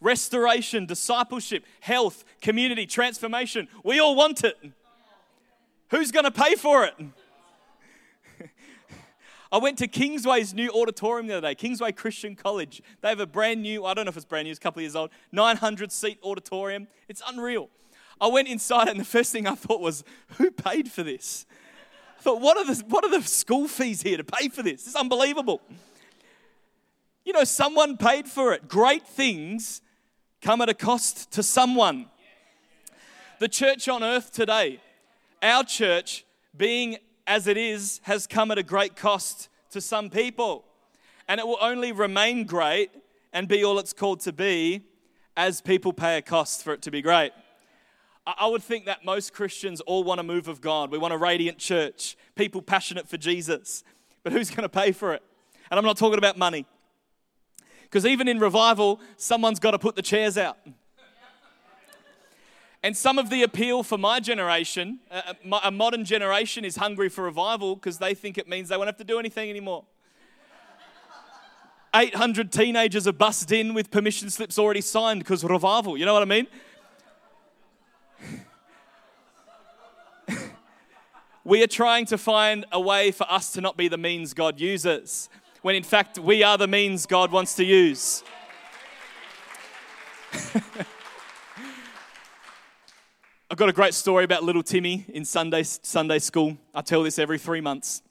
restoration, 0.00 0.86
discipleship, 0.86 1.64
health, 1.80 2.24
community, 2.40 2.86
transformation 2.86 3.68
we 3.82 3.98
all 3.98 4.14
want 4.14 4.44
it. 4.44 4.56
Who's 5.90 6.10
going 6.10 6.24
to 6.24 6.30
pay 6.30 6.54
for 6.54 6.84
it? 6.84 6.94
I 9.56 9.58
went 9.58 9.78
to 9.78 9.88
Kingsway's 9.88 10.52
new 10.52 10.68
auditorium 10.68 11.28
the 11.28 11.38
other 11.38 11.48
day, 11.48 11.54
Kingsway 11.54 11.90
Christian 11.90 12.36
College. 12.36 12.82
They 13.00 13.08
have 13.08 13.20
a 13.20 13.26
brand 13.26 13.62
new, 13.62 13.86
I 13.86 13.94
don't 13.94 14.04
know 14.04 14.10
if 14.10 14.16
it's 14.18 14.26
brand 14.26 14.44
new, 14.44 14.50
it's 14.50 14.58
a 14.58 14.62
couple 14.62 14.80
of 14.80 14.82
years 14.82 14.94
old, 14.94 15.08
900 15.32 15.90
seat 15.90 16.18
auditorium. 16.22 16.88
It's 17.08 17.22
unreal. 17.26 17.70
I 18.20 18.26
went 18.26 18.48
inside 18.48 18.88
and 18.88 19.00
the 19.00 19.04
first 19.04 19.32
thing 19.32 19.46
I 19.46 19.54
thought 19.54 19.80
was, 19.80 20.04
who 20.36 20.50
paid 20.50 20.90
for 20.90 21.02
this? 21.02 21.46
I 22.18 22.20
thought, 22.20 22.42
what 22.42 22.58
are 22.58 22.66
the, 22.66 22.84
what 22.86 23.02
are 23.02 23.10
the 23.10 23.26
school 23.26 23.66
fees 23.66 24.02
here 24.02 24.18
to 24.18 24.24
pay 24.24 24.50
for 24.50 24.62
this? 24.62 24.86
It's 24.86 24.94
unbelievable. 24.94 25.62
You 27.24 27.32
know, 27.32 27.44
someone 27.44 27.96
paid 27.96 28.28
for 28.28 28.52
it. 28.52 28.68
Great 28.68 29.06
things 29.06 29.80
come 30.42 30.60
at 30.60 30.68
a 30.68 30.74
cost 30.74 31.30
to 31.30 31.42
someone. 31.42 32.10
The 33.38 33.48
church 33.48 33.88
on 33.88 34.04
earth 34.04 34.32
today, 34.32 34.82
our 35.42 35.64
church 35.64 36.26
being 36.54 36.98
as 37.26 37.46
it 37.46 37.56
is 37.56 38.00
has 38.04 38.26
come 38.26 38.50
at 38.50 38.58
a 38.58 38.62
great 38.62 38.96
cost 38.96 39.48
to 39.70 39.80
some 39.80 40.10
people. 40.10 40.64
And 41.28 41.40
it 41.40 41.46
will 41.46 41.58
only 41.60 41.92
remain 41.92 42.44
great 42.44 42.90
and 43.32 43.48
be 43.48 43.64
all 43.64 43.78
it's 43.78 43.92
called 43.92 44.20
to 44.20 44.32
be 44.32 44.82
as 45.36 45.60
people 45.60 45.92
pay 45.92 46.16
a 46.16 46.22
cost 46.22 46.62
for 46.62 46.72
it 46.72 46.82
to 46.82 46.90
be 46.90 47.02
great. 47.02 47.32
I 48.26 48.46
would 48.46 48.62
think 48.62 48.86
that 48.86 49.04
most 49.04 49.32
Christians 49.32 49.80
all 49.82 50.02
want 50.02 50.18
a 50.18 50.22
move 50.22 50.48
of 50.48 50.60
God. 50.60 50.90
We 50.90 50.98
want 50.98 51.14
a 51.14 51.18
radiant 51.18 51.58
church, 51.58 52.16
people 52.34 52.60
passionate 52.60 53.08
for 53.08 53.16
Jesus. 53.16 53.84
But 54.24 54.32
who's 54.32 54.50
going 54.50 54.62
to 54.62 54.68
pay 54.68 54.90
for 54.90 55.14
it? 55.14 55.22
And 55.70 55.78
I'm 55.78 55.84
not 55.84 55.96
talking 55.96 56.18
about 56.18 56.36
money. 56.36 56.66
Because 57.82 58.04
even 58.04 58.26
in 58.26 58.40
revival, 58.40 59.00
someone's 59.16 59.60
got 59.60 59.72
to 59.72 59.78
put 59.78 59.94
the 59.94 60.02
chairs 60.02 60.36
out. 60.36 60.58
And 62.86 62.96
some 62.96 63.18
of 63.18 63.30
the 63.30 63.42
appeal 63.42 63.82
for 63.82 63.98
my 63.98 64.20
generation, 64.20 65.00
uh, 65.10 65.32
uh, 65.50 65.60
a 65.64 65.72
modern 65.72 66.04
generation, 66.04 66.64
is 66.64 66.76
hungry 66.76 67.08
for 67.08 67.24
revival 67.24 67.74
because 67.74 67.98
they 67.98 68.14
think 68.14 68.38
it 68.38 68.46
means 68.46 68.68
they 68.68 68.76
won't 68.76 68.86
have 68.86 68.96
to 68.98 69.04
do 69.04 69.18
anything 69.18 69.50
anymore. 69.50 69.86
800 71.92 72.52
teenagers 72.52 73.08
are 73.08 73.12
bussed 73.12 73.50
in 73.50 73.74
with 73.74 73.90
permission 73.90 74.30
slips 74.30 74.56
already 74.56 74.82
signed 74.82 75.18
because 75.18 75.42
revival. 75.42 75.96
You 75.96 76.06
know 76.06 76.14
what 76.14 76.22
I 76.22 76.26
mean? 76.26 76.46
we 81.44 81.64
are 81.64 81.66
trying 81.66 82.06
to 82.06 82.16
find 82.16 82.66
a 82.70 82.78
way 82.78 83.10
for 83.10 83.28
us 83.28 83.50
to 83.54 83.60
not 83.60 83.76
be 83.76 83.88
the 83.88 83.98
means 83.98 84.32
God 84.32 84.60
uses, 84.60 85.28
when 85.62 85.74
in 85.74 85.82
fact 85.82 86.20
we 86.20 86.44
are 86.44 86.56
the 86.56 86.68
means 86.68 87.04
God 87.04 87.32
wants 87.32 87.56
to 87.56 87.64
use. 87.64 88.22
I've 93.48 93.58
got 93.58 93.68
a 93.68 93.72
great 93.72 93.94
story 93.94 94.24
about 94.24 94.42
little 94.42 94.64
Timmy 94.64 95.04
in 95.08 95.24
Sunday, 95.24 95.62
Sunday 95.62 96.18
school. 96.18 96.58
I 96.74 96.80
tell 96.80 97.04
this 97.04 97.16
every 97.16 97.38
three 97.38 97.60
months. 97.60 98.02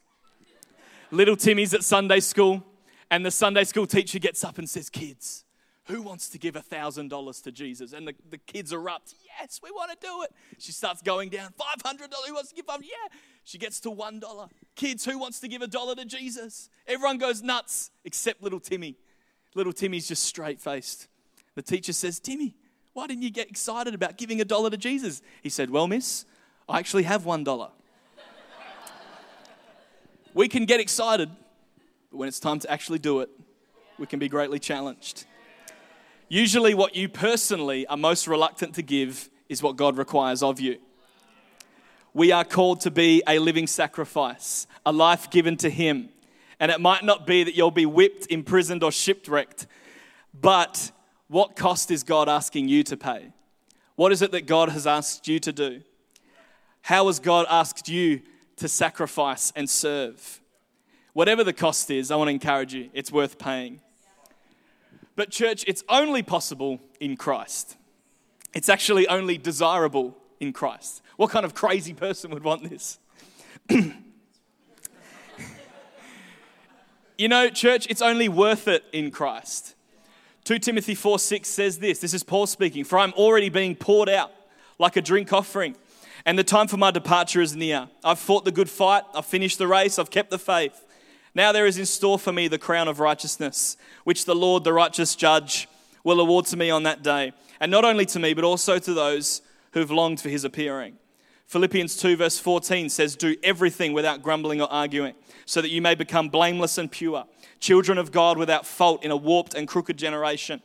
Little 1.12 1.36
Timmy's 1.36 1.74
at 1.74 1.84
Sunday 1.84 2.22
school, 2.22 2.63
and 3.12 3.25
the 3.25 3.32
Sunday 3.32 3.65
school 3.65 3.86
teacher 3.86 4.18
gets 4.18 4.46
up 4.46 4.60
and 4.60 4.70
says, 4.70 4.89
Kids, 4.89 5.44
who 5.88 6.01
wants 6.01 6.30
to 6.30 6.38
give 6.38 6.56
$1,000 6.56 7.44
to 7.44 7.51
Jesus? 7.51 7.92
And 7.92 8.08
the, 8.08 8.15
the 8.30 8.38
kids 8.38 8.72
erupt. 8.72 9.13
Yes, 9.25 9.60
we 9.62 9.72
want 9.72 9.92
to 9.92 9.98
do 10.01 10.24
it. 10.24 10.32
She 10.58 10.72
starts 10.72 11.01
going 11.01 11.27
down. 11.27 11.54
$500. 11.84 12.00
Who 12.27 12.34
wants 12.34 12.51
to 12.51 12.56
give 12.56 12.70
up? 12.70 12.80
Yeah. 12.82 13.18
She 13.44 13.58
gets 13.58 13.82
to 13.82 13.89
$1. 13.89 14.50
Kids, 14.77 15.04
who 15.04 15.20
wants 15.20 15.42
to 15.42 15.50
give 15.50 15.62
a 15.62 15.68
dollar 15.68 15.96
to 15.96 16.06
Jesus? 16.06 16.70
Everyone 16.88 17.18
goes 17.18 17.44
nuts 17.44 17.92
except 18.06 18.42
little 18.42 18.62
Timmy. 18.62 18.96
Little 19.54 19.74
Timmy's 19.74 20.08
just 20.08 20.24
straight 20.24 20.62
faced. 20.62 21.10
The 21.56 21.62
teacher 21.62 21.92
says, 21.92 22.22
Timmy, 22.22 22.56
why 22.96 23.08
didn't 23.08 23.24
you 23.24 23.30
get 23.30 23.50
excited 23.50 23.94
about 23.94 24.16
giving 24.16 24.40
a 24.40 24.46
dollar 24.46 24.70
to 24.70 24.78
Jesus? 24.78 25.22
He 25.44 25.50
said, 25.50 25.70
Well, 25.70 25.86
miss, 25.86 26.24
I 26.70 26.80
actually 26.80 27.04
have 27.04 27.25
one 27.25 27.44
dollar. 27.44 27.68
we 30.34 30.48
can 30.48 30.64
get 30.64 30.80
excited, 30.80 31.30
but 32.10 32.18
when 32.18 32.30
it's 32.30 32.40
time 32.40 32.58
to 32.60 32.72
actually 32.72 33.00
do 33.00 33.20
it, 33.20 33.30
we 34.00 34.06
can 34.06 34.18
be 34.18 34.30
greatly 34.30 34.60
challenged. 34.60 35.25
Usually, 36.30 36.74
what 36.74 36.96
you 36.96 37.10
personally 37.10 37.86
are 37.88 37.98
most 37.98 38.30
reluctant 38.30 38.75
to 38.75 38.82
give 38.82 39.30
is 39.50 39.62
what 39.62 39.75
God 39.75 39.98
requires 39.98 40.42
of 40.42 40.62
you. 40.62 40.78
We 42.14 42.32
are 42.32 42.46
called 42.46 42.80
to 42.82 42.92
be 42.92 43.22
a 43.28 43.40
living 43.40 43.68
sacrifice, 43.68 44.68
a 44.86 44.94
life 44.94 45.30
given 45.30 45.58
to 45.58 45.70
Him. 45.70 46.08
And 46.62 46.72
it 46.72 46.80
might 46.80 47.04
not 47.04 47.28
be 47.28 47.44
that 47.44 47.56
you'll 47.56 47.72
be 47.72 47.86
whipped, 47.86 48.28
imprisoned, 48.28 48.86
or 48.86 48.92
shipwrecked, 48.94 49.68
but 50.34 50.92
what 51.27 51.55
cost 51.55 51.91
is 51.91 52.03
God 52.03 52.29
asking 52.29 52.67
you 52.67 52.84
to 52.84 52.98
pay? 52.98 53.32
What 53.96 54.12
is 54.12 54.22
it 54.22 54.32
that 54.32 54.46
God 54.46 54.70
has 54.70 54.86
asked 54.86 55.27
you 55.27 55.39
to 55.39 55.51
do? 55.51 55.82
How 56.82 57.08
has 57.08 57.20
God 57.20 57.46
asked 57.50 57.89
you 57.89 58.22
to 58.58 58.67
sacrifice 58.67 59.51
and 59.55 59.70
serve? 59.70 60.41
Whatever 61.13 61.44
the 61.44 61.53
cost 61.53 61.89
is, 61.89 62.12
I 62.12 62.15
want 62.15 62.27
to 62.27 62.34
encourage 62.34 62.74
you, 62.74 62.89
it's 62.94 63.12
worth 63.12 63.39
paying. 63.39 63.79
But, 65.15 65.32
church, 65.32 65.63
it's 65.65 65.84
only 65.88 66.22
possible 66.24 66.82
in 67.00 67.15
Christ. 67.15 67.77
It's 68.53 68.67
actually 68.70 69.08
only 69.08 69.38
desirable 69.38 70.17
in 70.39 70.51
Christ. 70.53 71.01
What 71.15 71.32
kind 71.32 71.46
of 71.46 71.53
crazy 71.53 71.94
person 71.94 72.32
would 72.32 72.44
want 72.44 72.70
this? 72.70 73.00
you 77.17 77.29
know, 77.29 77.50
church, 77.50 77.88
it's 77.89 78.01
only 78.01 78.27
worth 78.27 78.67
it 78.67 78.84
in 78.91 79.10
Christ. 79.12 79.75
2 80.46 80.60
Timothy 80.60 80.94
4 80.94 81.18
6 81.18 81.50
says 81.50 81.80
this 81.80 81.98
this 81.98 82.14
is 82.14 82.24
Paul 82.24 82.46
speaking, 82.46 82.84
for 82.84 83.00
I'm 83.00 83.14
already 83.14 83.50
being 83.50 83.75
poured 83.75 84.10
out 84.10 84.32
like 84.78 84.96
a 84.96 85.02
drink 85.02 85.34
offering, 85.34 85.75
and 86.24 86.38
the 86.38 86.44
time 86.44 86.68
for 86.68 86.78
my 86.78 86.92
departure 86.92 87.42
is 87.42 87.56
near. 87.56 87.90
I've 88.04 88.20
fought 88.20 88.46
the 88.46 88.52
good 88.52 88.70
fight, 88.70 89.04
I've 89.16 89.25
finished 89.25 89.58
the 89.58 89.68
race, 89.68 89.98
I've 89.98 90.12
kept 90.12 90.30
the 90.30 90.38
faith. 90.38 90.86
Now 91.34 91.52
there 91.52 91.66
is 91.66 91.80
in 91.80 91.88
store 91.88 92.20
for 92.20 92.32
me 92.32 92.48
the 92.48 92.60
crown 92.60 92.88
of 92.88 93.00
righteousness, 93.00 93.75
which 94.04 94.25
the 94.25 94.36
Lord, 94.36 94.64
the 94.64 94.72
righteous 94.72 95.16
judge, 95.16 95.68
will 96.04 96.20
award 96.20 96.46
to 96.46 96.58
me 96.58 96.70
on 96.70 96.84
that 96.84 97.02
day. 97.02 97.34
And 97.60 97.72
not 97.72 97.84
only 97.84 98.06
to 98.06 98.20
me, 98.20 98.36
but 98.36 98.44
also 98.44 98.78
to 98.78 98.94
those 98.94 99.42
who've 99.72 99.90
longed 99.90 100.22
for 100.22 100.30
his 100.30 100.44
appearing. 100.44 100.98
Philippians 101.48 101.98
2, 101.98 102.18
verse 102.18 102.38
14 102.38 102.90
says, 102.90 103.16
Do 103.16 103.36
everything 103.44 103.94
without 103.94 104.22
grumbling 104.22 104.62
or 104.62 104.72
arguing, 104.72 105.16
so 105.46 105.62
that 105.62 105.70
you 105.70 105.82
may 105.82 105.96
become 105.96 106.30
blameless 106.30 106.78
and 106.78 106.92
pure, 106.92 107.25
children 107.60 107.98
of 107.98 108.12
God 108.12 108.38
without 108.38 108.66
fault 108.66 109.03
in 109.03 109.12
a 109.12 109.18
warped 109.18 109.53
and 109.53 109.68
crooked 109.68 109.98
generation. 109.98 110.62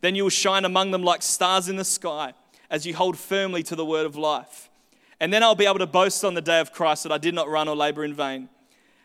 Then 0.00 0.14
you 0.14 0.22
will 0.22 0.30
shine 0.30 0.64
among 0.64 0.90
them 0.90 1.02
like 1.02 1.22
stars 1.22 1.68
in 1.68 1.76
the 1.76 1.84
sky 1.84 2.34
as 2.70 2.86
you 2.86 2.94
hold 2.94 3.18
firmly 3.18 3.62
to 3.64 3.76
the 3.76 3.84
word 3.84 4.06
of 4.06 4.16
life. 4.16 4.70
And 5.20 5.32
then 5.32 5.42
I'll 5.42 5.54
be 5.54 5.66
able 5.66 5.78
to 5.78 5.86
boast 5.86 6.24
on 6.24 6.34
the 6.34 6.40
day 6.40 6.60
of 6.60 6.72
Christ 6.72 7.02
that 7.02 7.12
I 7.12 7.18
did 7.18 7.34
not 7.34 7.48
run 7.48 7.68
or 7.68 7.74
labor 7.74 8.04
in 8.04 8.14
vain. 8.14 8.48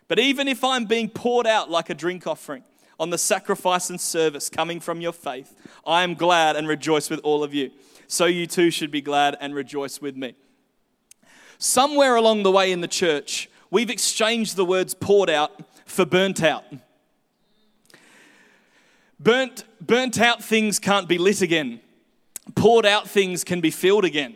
But 0.08 0.20
even 0.20 0.48
if 0.48 0.64
I'm 0.64 0.86
being 0.86 1.10
poured 1.10 1.48
out 1.48 1.72
like 1.72 1.90
a 1.90 1.96
drink 1.96 2.28
offering 2.28 2.64
on 3.00 3.10
the 3.10 3.18
sacrifice 3.18 3.90
and 3.90 4.00
service 4.00 4.50
coming 4.50 4.80
from 4.80 5.02
your 5.02 5.14
faith, 5.14 5.56
I 5.88 6.04
am 6.04 6.14
glad 6.14 6.56
and 6.56 6.68
rejoice 6.68 7.10
with 7.10 7.20
all 7.24 7.44
of 7.44 7.54
you. 7.54 7.72
So 8.08 8.26
you 8.26 8.46
too 8.46 8.70
should 8.70 8.92
be 8.92 9.02
glad 9.02 9.36
and 9.40 9.56
rejoice 9.56 10.02
with 10.02 10.16
me. 10.16 10.36
Somewhere 11.58 12.16
along 12.16 12.44
the 12.44 12.52
way 12.52 12.72
in 12.72 12.82
the 12.82 12.88
church, 12.88 13.50
we've 13.72 13.90
exchanged 13.90 14.56
the 14.56 14.66
words 14.66 14.94
poured 14.94 15.30
out 15.30 15.64
for 15.86 16.06
burnt 16.06 16.44
out. 16.44 16.66
Burnt, 19.24 19.64
burnt 19.80 20.20
out 20.20 20.44
things 20.44 20.80
can't 20.80 21.08
be 21.08 21.18
lit 21.18 21.42
again. 21.42 21.80
Poured 22.56 22.86
out 22.86 23.10
things 23.10 23.44
can 23.44 23.62
be 23.62 23.72
filled 23.72 24.06
again 24.06 24.36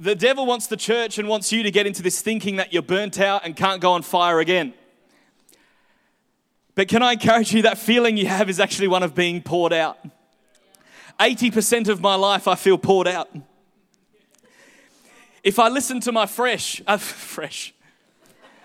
the 0.00 0.14
devil 0.14 0.46
wants 0.46 0.66
the 0.66 0.76
church 0.76 1.18
and 1.18 1.28
wants 1.28 1.52
you 1.52 1.62
to 1.62 1.70
get 1.70 1.86
into 1.86 2.02
this 2.02 2.20
thinking 2.20 2.56
that 2.56 2.72
you're 2.72 2.82
burnt 2.82 3.18
out 3.20 3.44
and 3.44 3.56
can't 3.56 3.80
go 3.80 3.92
on 3.92 4.02
fire 4.02 4.40
again. 4.40 4.72
But 6.74 6.88
can 6.88 7.02
I 7.02 7.12
encourage 7.12 7.52
you 7.52 7.62
that 7.62 7.78
feeling 7.78 8.16
you 8.16 8.26
have 8.26 8.48
is 8.48 8.60
actually 8.60 8.88
one 8.88 9.02
of 9.02 9.14
being 9.14 9.42
poured 9.42 9.72
out? 9.72 9.98
80% 11.18 11.88
of 11.88 12.00
my 12.00 12.14
life 12.14 12.48
I 12.48 12.54
feel 12.54 12.78
poured 12.78 13.08
out. 13.08 13.28
If 15.42 15.58
I 15.58 15.68
listen 15.68 16.00
to 16.00 16.12
my 16.12 16.26
fresh, 16.26 16.80
uh, 16.86 16.96
fresh, 16.98 17.74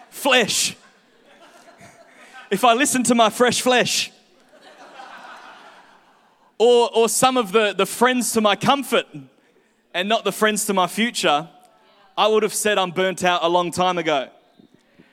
flesh, 0.09 0.77
if 2.51 2.63
I 2.63 2.73
listen 2.73 3.03
to 3.03 3.15
my 3.15 3.29
fresh 3.29 3.61
flesh, 3.61 4.11
or, 6.57 6.89
or 6.95 7.09
some 7.09 7.37
of 7.37 7.51
the, 7.51 7.73
the 7.73 7.85
friends 7.85 8.31
to 8.33 8.41
my 8.41 8.55
comfort, 8.55 9.05
and 9.93 10.09
not 10.09 10.23
the 10.23 10.31
friends 10.31 10.65
to 10.65 10.73
my 10.73 10.87
future, 10.87 11.47
I 12.17 12.27
would 12.27 12.43
have 12.43 12.53
said 12.53 12.77
I'm 12.77 12.91
burnt 12.91 13.23
out 13.23 13.43
a 13.43 13.49
long 13.49 13.71
time 13.71 13.97
ago. 13.97 14.29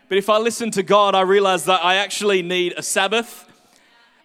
But 0.08 0.18
if 0.18 0.28
I 0.28 0.38
listen 0.38 0.70
to 0.72 0.82
God, 0.82 1.14
I 1.14 1.22
realize 1.22 1.64
that 1.64 1.84
I 1.84 1.96
actually 1.96 2.42
need 2.42 2.74
a 2.76 2.82
Sabbath. 2.82 3.48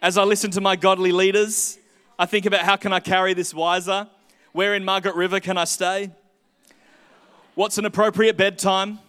As 0.01 0.17
I 0.17 0.23
listen 0.23 0.51
to 0.51 0.61
my 0.61 0.75
godly 0.75 1.11
leaders, 1.11 1.79
I 2.19 2.25
think 2.25 2.45
about 2.45 2.61
how 2.61 2.75
can 2.75 2.91
I 2.91 2.99
carry 2.99 3.33
this 3.33 3.53
wiser? 3.53 4.07
Where 4.51 4.75
in 4.75 4.83
Margaret 4.83 5.15
River 5.15 5.39
can 5.39 5.57
I 5.57 5.63
stay? 5.63 6.11
What's 7.55 7.77
an 7.77 7.85
appropriate 7.85 8.37
bedtime? 8.37 8.99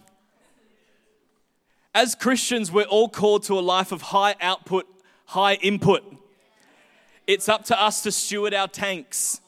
As 1.94 2.14
Christians, 2.14 2.70
we're 2.70 2.84
all 2.84 3.08
called 3.08 3.42
to 3.44 3.58
a 3.58 3.60
life 3.60 3.90
of 3.92 4.02
high 4.02 4.36
output, 4.40 4.86
high 5.26 5.54
input. 5.54 6.04
It's 7.28 7.46
up 7.46 7.66
to 7.66 7.78
us 7.78 8.02
to 8.04 8.10
steward 8.10 8.54
our 8.54 8.68
tanks 8.68 9.42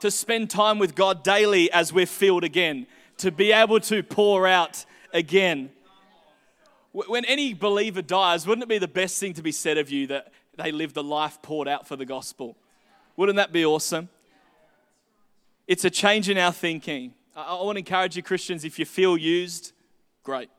to 0.00 0.10
spend 0.10 0.50
time 0.50 0.78
with 0.78 0.94
God 0.94 1.24
daily 1.24 1.72
as 1.72 1.94
we're 1.94 2.04
filled 2.04 2.44
again, 2.44 2.86
to 3.16 3.32
be 3.32 3.52
able 3.52 3.80
to 3.80 4.02
pour 4.02 4.46
out 4.46 4.84
again. 5.14 5.70
When 6.92 7.24
any 7.24 7.54
believer 7.54 8.02
dies, 8.02 8.46
wouldn't 8.46 8.62
it 8.64 8.68
be 8.68 8.76
the 8.76 8.86
best 8.86 9.18
thing 9.18 9.32
to 9.32 9.42
be 9.42 9.50
said 9.50 9.78
of 9.78 9.90
you 9.90 10.06
that 10.08 10.30
they 10.56 10.70
lived 10.70 10.98
a 10.98 11.00
life 11.00 11.40
poured 11.40 11.68
out 11.68 11.88
for 11.88 11.96
the 11.96 12.04
gospel? 12.04 12.54
Wouldn't 13.16 13.36
that 13.36 13.50
be 13.50 13.64
awesome? 13.64 14.10
It's 15.66 15.86
a 15.86 15.90
change 15.90 16.28
in 16.28 16.36
our 16.36 16.52
thinking. 16.52 17.14
I 17.34 17.54
want 17.54 17.76
to 17.76 17.80
encourage 17.80 18.14
you, 18.14 18.22
Christians, 18.22 18.66
if 18.66 18.78
you 18.78 18.84
feel 18.84 19.16
used, 19.16 19.72
great. 20.22 20.50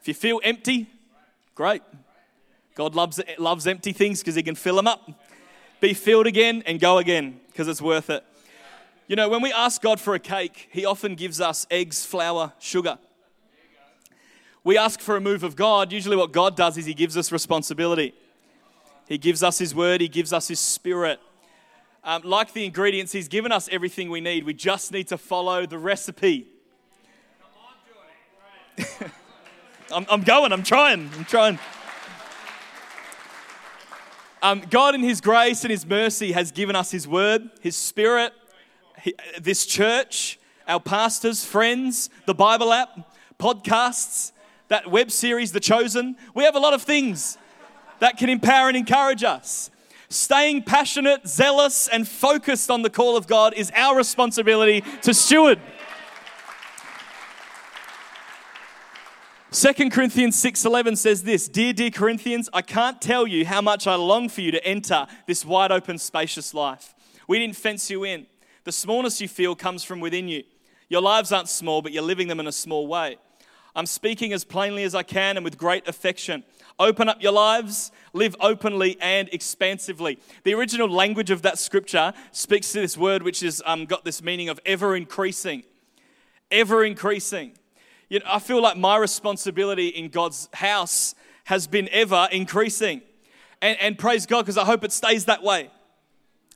If 0.00 0.08
you 0.08 0.14
feel 0.14 0.40
empty, 0.42 0.86
great. 1.54 1.82
God 2.78 2.94
loves, 2.94 3.20
loves 3.36 3.66
empty 3.66 3.92
things 3.92 4.20
because 4.20 4.36
He 4.36 4.42
can 4.42 4.54
fill 4.54 4.76
them 4.76 4.86
up 4.86 5.10
be 5.80 5.94
filled 5.94 6.26
again, 6.26 6.62
and 6.66 6.80
go 6.80 6.98
again 6.98 7.40
because 7.48 7.68
it's 7.68 7.80
worth 7.80 8.10
it. 8.10 8.24
You 9.06 9.16
know, 9.16 9.28
when 9.28 9.42
we 9.42 9.52
ask 9.52 9.80
God 9.80 10.00
for 10.00 10.14
a 10.14 10.18
cake, 10.18 10.68
He 10.72 10.84
often 10.84 11.14
gives 11.14 11.40
us 11.40 11.66
eggs, 11.70 12.04
flour, 12.04 12.52
sugar. 12.58 12.98
We 14.64 14.76
ask 14.76 15.00
for 15.00 15.16
a 15.16 15.20
move 15.20 15.44
of 15.44 15.56
God. 15.56 15.92
Usually, 15.92 16.16
what 16.16 16.32
God 16.32 16.56
does 16.56 16.76
is 16.76 16.84
He 16.84 16.94
gives 16.94 17.16
us 17.16 17.32
responsibility. 17.32 18.12
He 19.06 19.18
gives 19.18 19.42
us 19.42 19.58
His 19.58 19.74
word, 19.74 20.00
He 20.00 20.08
gives 20.08 20.32
us 20.32 20.48
His 20.48 20.60
spirit. 20.60 21.20
Um, 22.04 22.22
like 22.24 22.52
the 22.52 22.64
ingredients, 22.64 23.12
He's 23.12 23.28
given 23.28 23.52
us 23.52 23.68
everything 23.70 24.10
we 24.10 24.20
need. 24.20 24.44
We 24.44 24.54
just 24.54 24.92
need 24.92 25.08
to 25.08 25.18
follow 25.18 25.64
the 25.64 25.78
recipe. 25.78 26.48
I'm, 29.90 30.06
I'm 30.10 30.22
going, 30.22 30.52
I'm 30.52 30.62
trying, 30.62 31.08
I'm 31.16 31.24
trying. 31.24 31.58
Um, 34.40 34.62
God, 34.70 34.94
in 34.94 35.02
His 35.02 35.20
grace 35.20 35.64
and 35.64 35.70
His 35.70 35.84
mercy, 35.84 36.32
has 36.32 36.52
given 36.52 36.76
us 36.76 36.90
His 36.90 37.08
word, 37.08 37.50
His 37.60 37.76
spirit, 37.76 38.32
this 39.40 39.66
church, 39.66 40.38
our 40.66 40.80
pastors, 40.80 41.44
friends, 41.44 42.08
the 42.26 42.34
Bible 42.34 42.72
app, 42.72 43.12
podcasts, 43.38 44.32
that 44.68 44.90
web 44.90 45.10
series, 45.10 45.52
The 45.52 45.60
Chosen. 45.60 46.16
We 46.34 46.44
have 46.44 46.54
a 46.54 46.60
lot 46.60 46.74
of 46.74 46.82
things 46.82 47.36
that 47.98 48.16
can 48.16 48.28
empower 48.28 48.68
and 48.68 48.76
encourage 48.76 49.24
us. 49.24 49.70
Staying 50.08 50.62
passionate, 50.62 51.26
zealous, 51.26 51.88
and 51.88 52.06
focused 52.06 52.70
on 52.70 52.82
the 52.82 52.90
call 52.90 53.16
of 53.16 53.26
God 53.26 53.54
is 53.54 53.72
our 53.74 53.96
responsibility 53.96 54.82
to 55.02 55.12
steward. 55.12 55.58
2 59.50 59.90
Corinthians 59.90 60.36
6:11 60.36 60.94
says 60.94 61.22
this, 61.22 61.48
"Dear 61.48 61.72
dear 61.72 61.90
Corinthians, 61.90 62.50
I 62.52 62.60
can't 62.60 63.00
tell 63.00 63.26
you 63.26 63.46
how 63.46 63.62
much 63.62 63.86
I 63.86 63.94
long 63.94 64.28
for 64.28 64.42
you 64.42 64.50
to 64.50 64.62
enter 64.62 65.06
this 65.26 65.42
wide 65.42 65.72
open 65.72 65.96
spacious 65.96 66.52
life. 66.52 66.94
We 67.26 67.38
didn't 67.38 67.56
fence 67.56 67.88
you 67.88 68.04
in. 68.04 68.26
The 68.64 68.72
smallness 68.72 69.22
you 69.22 69.28
feel 69.28 69.54
comes 69.54 69.84
from 69.84 70.00
within 70.00 70.28
you. 70.28 70.44
Your 70.90 71.00
lives 71.00 71.32
aren't 71.32 71.48
small, 71.48 71.80
but 71.80 71.92
you're 71.92 72.02
living 72.02 72.28
them 72.28 72.40
in 72.40 72.46
a 72.46 72.52
small 72.52 72.86
way. 72.86 73.16
I'm 73.74 73.86
speaking 73.86 74.34
as 74.34 74.44
plainly 74.44 74.82
as 74.82 74.94
I 74.94 75.02
can 75.02 75.38
and 75.38 75.44
with 75.44 75.56
great 75.56 75.88
affection. 75.88 76.44
Open 76.78 77.08
up 77.08 77.22
your 77.22 77.32
lives, 77.32 77.90
live 78.12 78.36
openly 78.40 78.98
and 79.00 79.30
expansively. 79.32 80.18
The 80.44 80.52
original 80.52 80.90
language 80.90 81.30
of 81.30 81.40
that 81.42 81.58
scripture 81.58 82.12
speaks 82.32 82.72
to 82.72 82.80
this 82.80 82.98
word 82.98 83.22
which 83.22 83.40
has 83.40 83.62
um, 83.64 83.86
got 83.86 84.04
this 84.04 84.22
meaning 84.22 84.50
of 84.50 84.60
ever 84.66 84.94
increasing. 84.94 85.64
Ever 86.50 86.84
increasing. 86.84 87.54
You 88.08 88.20
know, 88.20 88.26
I 88.28 88.38
feel 88.38 88.62
like 88.62 88.76
my 88.76 88.96
responsibility 88.96 89.88
in 89.88 90.08
God's 90.08 90.48
house 90.54 91.14
has 91.44 91.66
been 91.66 91.88
ever 91.92 92.28
increasing. 92.32 93.02
And, 93.60 93.78
and 93.80 93.98
praise 93.98 94.26
God 94.26 94.42
because 94.42 94.56
I 94.56 94.64
hope 94.64 94.84
it 94.84 94.92
stays 94.92 95.26
that 95.26 95.42
way. 95.42 95.70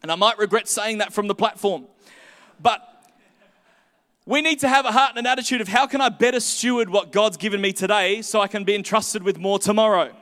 And 0.03 0.11
I 0.11 0.15
might 0.15 0.39
regret 0.39 0.69
saying 0.69 0.99
that 0.99 1.13
from 1.13 1.29
the 1.29 1.35
platform. 1.35 1.87
But 2.61 2.81
we 4.25 4.41
need 4.41 4.61
to 4.61 4.69
have 4.69 4.85
a 4.85 4.93
heart 4.93 5.11
and 5.11 5.19
an 5.19 5.27
attitude 5.27 5.61
of 5.61 5.69
how 5.69 5.87
can 5.87 6.01
I 6.01 6.09
better 6.09 6.41
steward 6.41 6.89
what 6.89 7.13
God's 7.13 7.37
given 7.37 7.61
me 7.61 7.73
today 7.73 8.23
so 8.23 8.41
I 8.41 8.47
can 8.47 8.65
be 8.65 8.75
entrusted 8.75 9.23
with 9.23 9.39
more 9.39 9.59
tomorrow. 9.59 10.13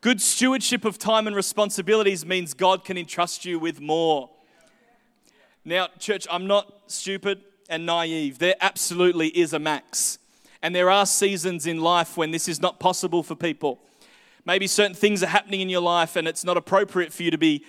Good 0.00 0.20
stewardship 0.20 0.84
of 0.84 0.98
time 0.98 1.26
and 1.26 1.34
responsibilities 1.34 2.24
means 2.24 2.54
God 2.54 2.84
can 2.84 2.96
entrust 2.96 3.44
you 3.44 3.58
with 3.58 3.80
more. 3.80 4.30
Now, 5.64 5.88
church, 5.98 6.26
I'm 6.30 6.46
not 6.46 6.72
stupid 6.86 7.42
and 7.68 7.84
naive. 7.84 8.38
There 8.38 8.54
absolutely 8.60 9.28
is 9.28 9.52
a 9.52 9.58
max. 9.58 10.18
And 10.62 10.74
there 10.74 10.90
are 10.90 11.06
seasons 11.06 11.66
in 11.66 11.80
life 11.80 12.16
when 12.16 12.30
this 12.30 12.48
is 12.48 12.60
not 12.60 12.80
possible 12.80 13.22
for 13.22 13.34
people. 13.34 13.80
Maybe 14.44 14.66
certain 14.66 14.94
things 14.94 15.22
are 15.22 15.28
happening 15.28 15.60
in 15.60 15.68
your 15.68 15.80
life 15.80 16.16
and 16.16 16.26
it's 16.26 16.44
not 16.44 16.56
appropriate 16.56 17.12
for 17.12 17.22
you 17.22 17.30
to 17.30 17.38
be, 17.38 17.64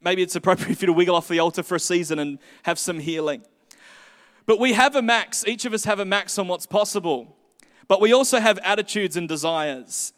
maybe 0.00 0.22
it's 0.22 0.36
appropriate 0.36 0.74
for 0.78 0.82
you 0.82 0.86
to 0.86 0.92
wiggle 0.92 1.16
off 1.16 1.28
the 1.28 1.38
altar 1.38 1.62
for 1.62 1.76
a 1.76 1.80
season 1.80 2.18
and 2.18 2.38
have 2.64 2.78
some 2.78 2.98
healing. 2.98 3.42
But 4.44 4.58
we 4.58 4.72
have 4.72 4.96
a 4.96 5.02
max, 5.02 5.44
each 5.46 5.64
of 5.64 5.72
us 5.72 5.84
have 5.84 6.00
a 6.00 6.04
max 6.04 6.38
on 6.38 6.48
what's 6.48 6.66
possible. 6.66 7.36
But 7.88 8.00
we 8.00 8.12
also 8.12 8.40
have 8.40 8.58
attitudes 8.58 9.16
and 9.16 9.28
desires. 9.28 10.12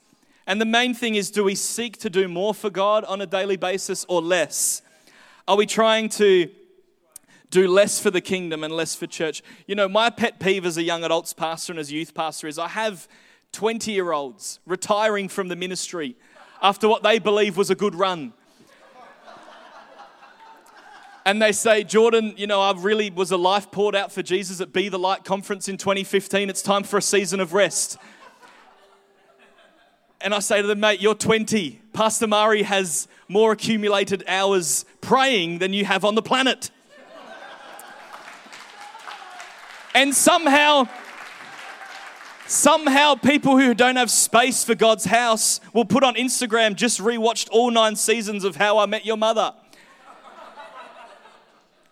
And 0.46 0.60
the 0.60 0.66
main 0.66 0.94
thing 0.94 1.14
is 1.14 1.30
do 1.30 1.44
we 1.44 1.54
seek 1.54 1.98
to 1.98 2.10
do 2.10 2.28
more 2.28 2.54
for 2.54 2.70
God 2.70 3.04
on 3.04 3.20
a 3.20 3.26
daily 3.26 3.56
basis 3.56 4.04
or 4.08 4.20
less? 4.20 4.82
Are 5.46 5.56
we 5.56 5.66
trying 5.66 6.08
to 6.10 6.50
do 7.54 7.68
less 7.68 8.00
for 8.00 8.10
the 8.10 8.20
kingdom 8.20 8.64
and 8.64 8.74
less 8.74 8.94
for 8.94 9.06
church? 9.06 9.42
You 9.66 9.74
know, 9.74 9.88
my 9.88 10.10
pet 10.10 10.40
peeve 10.40 10.66
as 10.66 10.76
a 10.76 10.82
young 10.82 11.04
adults 11.04 11.32
pastor 11.32 11.72
and 11.72 11.78
as 11.78 11.90
a 11.90 11.94
youth 11.94 12.12
pastor 12.12 12.48
is 12.48 12.58
I 12.58 12.68
have 12.68 13.06
20 13.52 13.92
year 13.92 14.12
olds 14.12 14.58
retiring 14.66 15.28
from 15.28 15.48
the 15.48 15.56
ministry 15.56 16.16
after 16.60 16.88
what 16.88 17.02
they 17.02 17.18
believe 17.18 17.56
was 17.56 17.70
a 17.70 17.74
good 17.74 17.94
run 17.94 18.32
and 21.24 21.40
they 21.40 21.52
say, 21.52 21.84
Jordan, 21.84 22.34
you 22.36 22.46
know, 22.46 22.60
I 22.60 22.72
really 22.76 23.10
was 23.10 23.30
a 23.30 23.36
life 23.36 23.70
poured 23.70 23.94
out 23.94 24.12
for 24.12 24.22
Jesus 24.22 24.60
at 24.60 24.72
Be 24.72 24.88
the 24.88 24.98
Light 24.98 25.24
conference 25.24 25.68
in 25.68 25.78
2015. 25.78 26.50
It's 26.50 26.60
time 26.60 26.82
for 26.82 26.98
a 26.98 27.02
season 27.02 27.40
of 27.40 27.54
rest. 27.54 27.96
And 30.20 30.34
I 30.34 30.40
say 30.40 30.60
to 30.60 30.66
them, 30.66 30.80
mate, 30.80 31.00
you're 31.00 31.14
20. 31.14 31.80
Pastor 31.92 32.26
Mari 32.26 32.62
has 32.62 33.08
more 33.28 33.52
accumulated 33.52 34.24
hours 34.26 34.84
praying 35.00 35.58
than 35.58 35.72
you 35.72 35.84
have 35.84 36.04
on 36.04 36.14
the 36.14 36.22
planet. 36.22 36.70
And 39.94 40.14
somehow, 40.14 40.88
somehow 42.46 43.14
people 43.14 43.58
who 43.58 43.74
don't 43.74 43.96
have 43.96 44.10
space 44.10 44.64
for 44.64 44.74
God's 44.74 45.04
house 45.04 45.60
will 45.72 45.84
put 45.84 46.02
on 46.02 46.14
Instagram, 46.14 46.74
just 46.74 47.00
rewatched 47.00 47.48
all 47.50 47.70
nine 47.70 47.96
seasons 47.96 48.44
of 48.44 48.56
How 48.56 48.78
I 48.78 48.86
Met 48.86 49.06
Your 49.06 49.16
Mother 49.16 49.54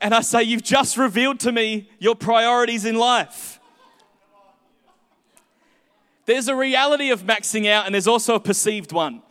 and 0.02 0.12
I 0.12 0.20
say, 0.20 0.42
You've 0.42 0.64
just 0.64 0.98
revealed 0.98 1.40
to 1.40 1.52
me 1.52 1.88
your 1.98 2.14
priorities 2.14 2.84
in 2.84 2.96
life. 2.96 3.60
There's 6.26 6.48
a 6.48 6.56
reality 6.56 7.10
of 7.10 7.22
maxing 7.22 7.68
out, 7.68 7.86
and 7.86 7.94
there's 7.94 8.06
also 8.06 8.34
a 8.34 8.40
perceived 8.40 8.92
one. 8.92 9.22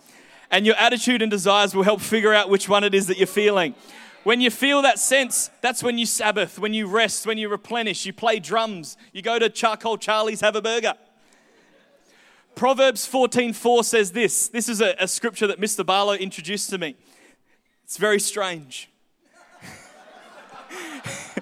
And 0.49 0.65
your 0.65 0.75
attitude 0.75 1.21
and 1.21 1.29
desires 1.29 1.75
will 1.75 1.83
help 1.83 2.01
figure 2.01 2.33
out 2.33 2.49
which 2.49 2.67
one 2.67 2.83
it 2.83 2.93
is 2.93 3.07
that 3.07 3.17
you're 3.17 3.27
feeling. 3.27 3.75
When 4.23 4.39
you 4.39 4.51
feel 4.51 4.83
that 4.83 4.99
sense, 4.99 5.49
that's 5.61 5.81
when 5.81 5.97
you 5.97 6.05
Sabbath, 6.05 6.59
when 6.59 6.75
you 6.75 6.85
rest, 6.85 7.25
when 7.25 7.39
you 7.39 7.49
replenish, 7.49 8.05
you 8.05 8.13
play 8.13 8.39
drums, 8.39 8.95
you 9.13 9.23
go 9.23 9.39
to 9.39 9.49
Charcoal 9.49 9.97
Charlie's, 9.97 10.41
have 10.41 10.55
a 10.55 10.61
burger. 10.61 10.93
Proverbs 12.53 13.07
14:4 13.07 13.83
says 13.83 14.11
this. 14.11 14.47
This 14.47 14.69
is 14.69 14.81
a, 14.81 14.95
a 14.99 15.07
scripture 15.07 15.47
that 15.47 15.59
Mr. 15.59 15.83
Barlow 15.83 16.13
introduced 16.13 16.69
to 16.69 16.77
me. 16.77 16.95
It's 17.83 17.97
very 17.97 18.19
strange. 18.19 18.89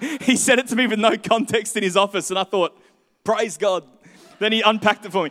he 0.22 0.36
said 0.36 0.58
it 0.58 0.68
to 0.68 0.76
me 0.76 0.86
with 0.86 0.98
no 0.98 1.18
context 1.18 1.76
in 1.76 1.82
his 1.82 1.96
office, 1.96 2.30
and 2.30 2.38
I 2.38 2.44
thought, 2.44 2.80
praise 3.24 3.58
God. 3.58 3.84
Then 4.38 4.52
he 4.52 4.62
unpacked 4.62 5.04
it 5.04 5.12
for 5.12 5.24
me. 5.24 5.30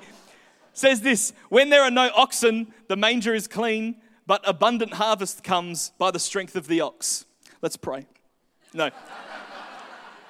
Says 0.74 1.02
this 1.02 1.34
When 1.50 1.70
there 1.70 1.82
are 1.82 1.92
no 1.92 2.12
oxen, 2.16 2.74
the 2.88 2.96
manger 2.96 3.34
is 3.34 3.48
clean, 3.48 3.96
but 4.28 4.48
abundant 4.48 4.94
harvest 4.94 5.44
comes 5.44 5.94
by 5.98 6.12
the 6.12 6.20
strength 6.20 6.56
of 6.56 6.68
the 6.68 6.82
ox. 6.82 7.26
Let's 7.62 7.78
pray. 7.78 8.06
No. 8.74 8.90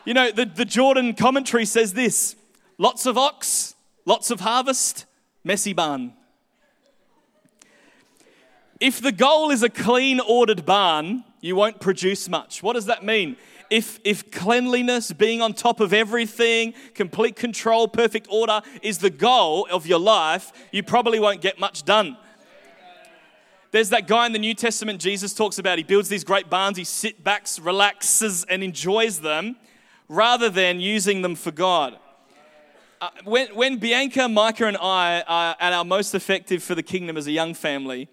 you 0.06 0.14
know, 0.14 0.32
the, 0.32 0.46
the 0.46 0.66
Jordan 0.66 1.14
commentary 1.14 1.66
says 1.66 1.94
this 1.94 2.36
lots 2.78 3.06
of 3.06 3.18
ox, 3.18 3.76
lots 4.06 4.32
of 4.32 4.40
harvest, 4.40 5.06
messy 5.44 5.74
barn. 5.74 6.14
If 8.80 9.02
the 9.02 9.12
goal 9.12 9.52
is 9.52 9.62
a 9.62 9.70
clean, 9.70 10.22
ordered 10.22 10.66
barn, 10.66 11.26
you 11.42 11.56
won't 11.56 11.82
produce 11.82 12.30
much. 12.30 12.64
What 12.64 12.74
does 12.74 12.86
that 12.86 13.04
mean? 13.04 13.36
if, 13.70 14.00
if 14.04 14.32
cleanliness, 14.32 15.12
being 15.12 15.42
on 15.42 15.54
top 15.54 15.80
of 15.80 15.94
everything, 15.94 16.74
complete 16.94 17.36
control, 17.36 17.88
perfect 17.88 18.28
order 18.30 18.62
is 18.82 18.98
the 18.98 19.10
goal 19.10 19.68
of 19.72 19.86
your 19.86 20.00
life, 20.00 20.52
you 20.72 20.84
probably 20.84 21.20
won't 21.20 21.42
get 21.42 21.60
much 21.60 21.84
done. 21.86 22.18
There's 23.72 23.90
that 23.90 24.08
guy 24.08 24.26
in 24.26 24.34
the 24.34 24.40
New 24.40 24.56
Testament 24.56 25.00
Jesus 25.00 25.34
talks 25.34 25.60
about. 25.60 25.78
He 25.78 25.84
builds 25.84 26.10
these 26.10 26.24
great 26.24 26.50
barns, 26.50 26.78
he 26.78 26.84
sits 26.84 27.20
back, 27.20 27.48
relaxes, 27.62 28.44
and 28.46 28.64
enjoys 28.64 29.20
them 29.20 29.58
rather 30.08 30.50
than 30.50 30.80
using 30.80 31.22
them 31.22 31.36
for 31.36 31.52
God. 31.52 31.98
Uh, 33.00 33.10
when, 33.24 33.48
when 33.56 33.78
Bianca, 33.78 34.28
Micah, 34.28 34.66
and 34.66 34.76
I 34.78 35.22
are 35.22 35.56
at 35.60 35.72
our 35.72 35.86
most 35.86 36.16
effective 36.16 36.64
for 36.64 36.74
the 36.74 36.84
kingdom 36.84 37.16
as 37.16 37.28
a 37.28 37.32
young 37.32 37.54
family, 37.54 38.10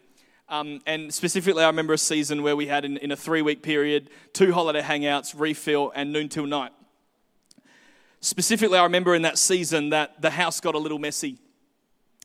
um, 0.48 0.80
and 0.86 1.12
specifically, 1.12 1.64
I 1.64 1.66
remember 1.66 1.94
a 1.94 1.98
season 1.98 2.42
where 2.42 2.54
we 2.54 2.66
had, 2.66 2.84
in, 2.84 2.98
in 2.98 3.10
a 3.10 3.16
three 3.16 3.42
week 3.42 3.62
period, 3.62 4.10
two 4.32 4.52
holiday 4.52 4.82
hangouts, 4.82 5.34
refill, 5.36 5.90
and 5.94 6.12
noon 6.12 6.28
till 6.28 6.46
night. 6.46 6.70
Specifically, 8.20 8.78
I 8.78 8.84
remember 8.84 9.14
in 9.14 9.22
that 9.22 9.38
season 9.38 9.88
that 9.88 10.20
the 10.20 10.30
house 10.30 10.60
got 10.60 10.74
a 10.74 10.78
little 10.78 10.98
messy. 10.98 11.38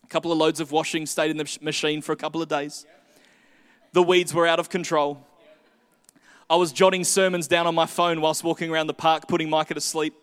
A 0.03 0.07
couple 0.07 0.31
of 0.31 0.37
loads 0.37 0.59
of 0.59 0.71
washing 0.71 1.05
stayed 1.05 1.31
in 1.31 1.37
the 1.37 1.57
machine 1.61 2.01
for 2.01 2.11
a 2.11 2.15
couple 2.15 2.41
of 2.41 2.49
days. 2.49 2.85
The 3.93 4.01
weeds 4.01 4.33
were 4.33 4.47
out 4.47 4.59
of 4.59 4.69
control. 4.69 5.25
I 6.49 6.55
was 6.55 6.71
jotting 6.71 7.03
sermons 7.03 7.47
down 7.47 7.67
on 7.67 7.75
my 7.75 7.85
phone 7.85 8.21
whilst 8.21 8.43
walking 8.43 8.71
around 8.71 8.87
the 8.87 8.93
park, 8.93 9.27
putting 9.27 9.49
Micah 9.49 9.73
to 9.73 9.81
sleep. 9.81 10.13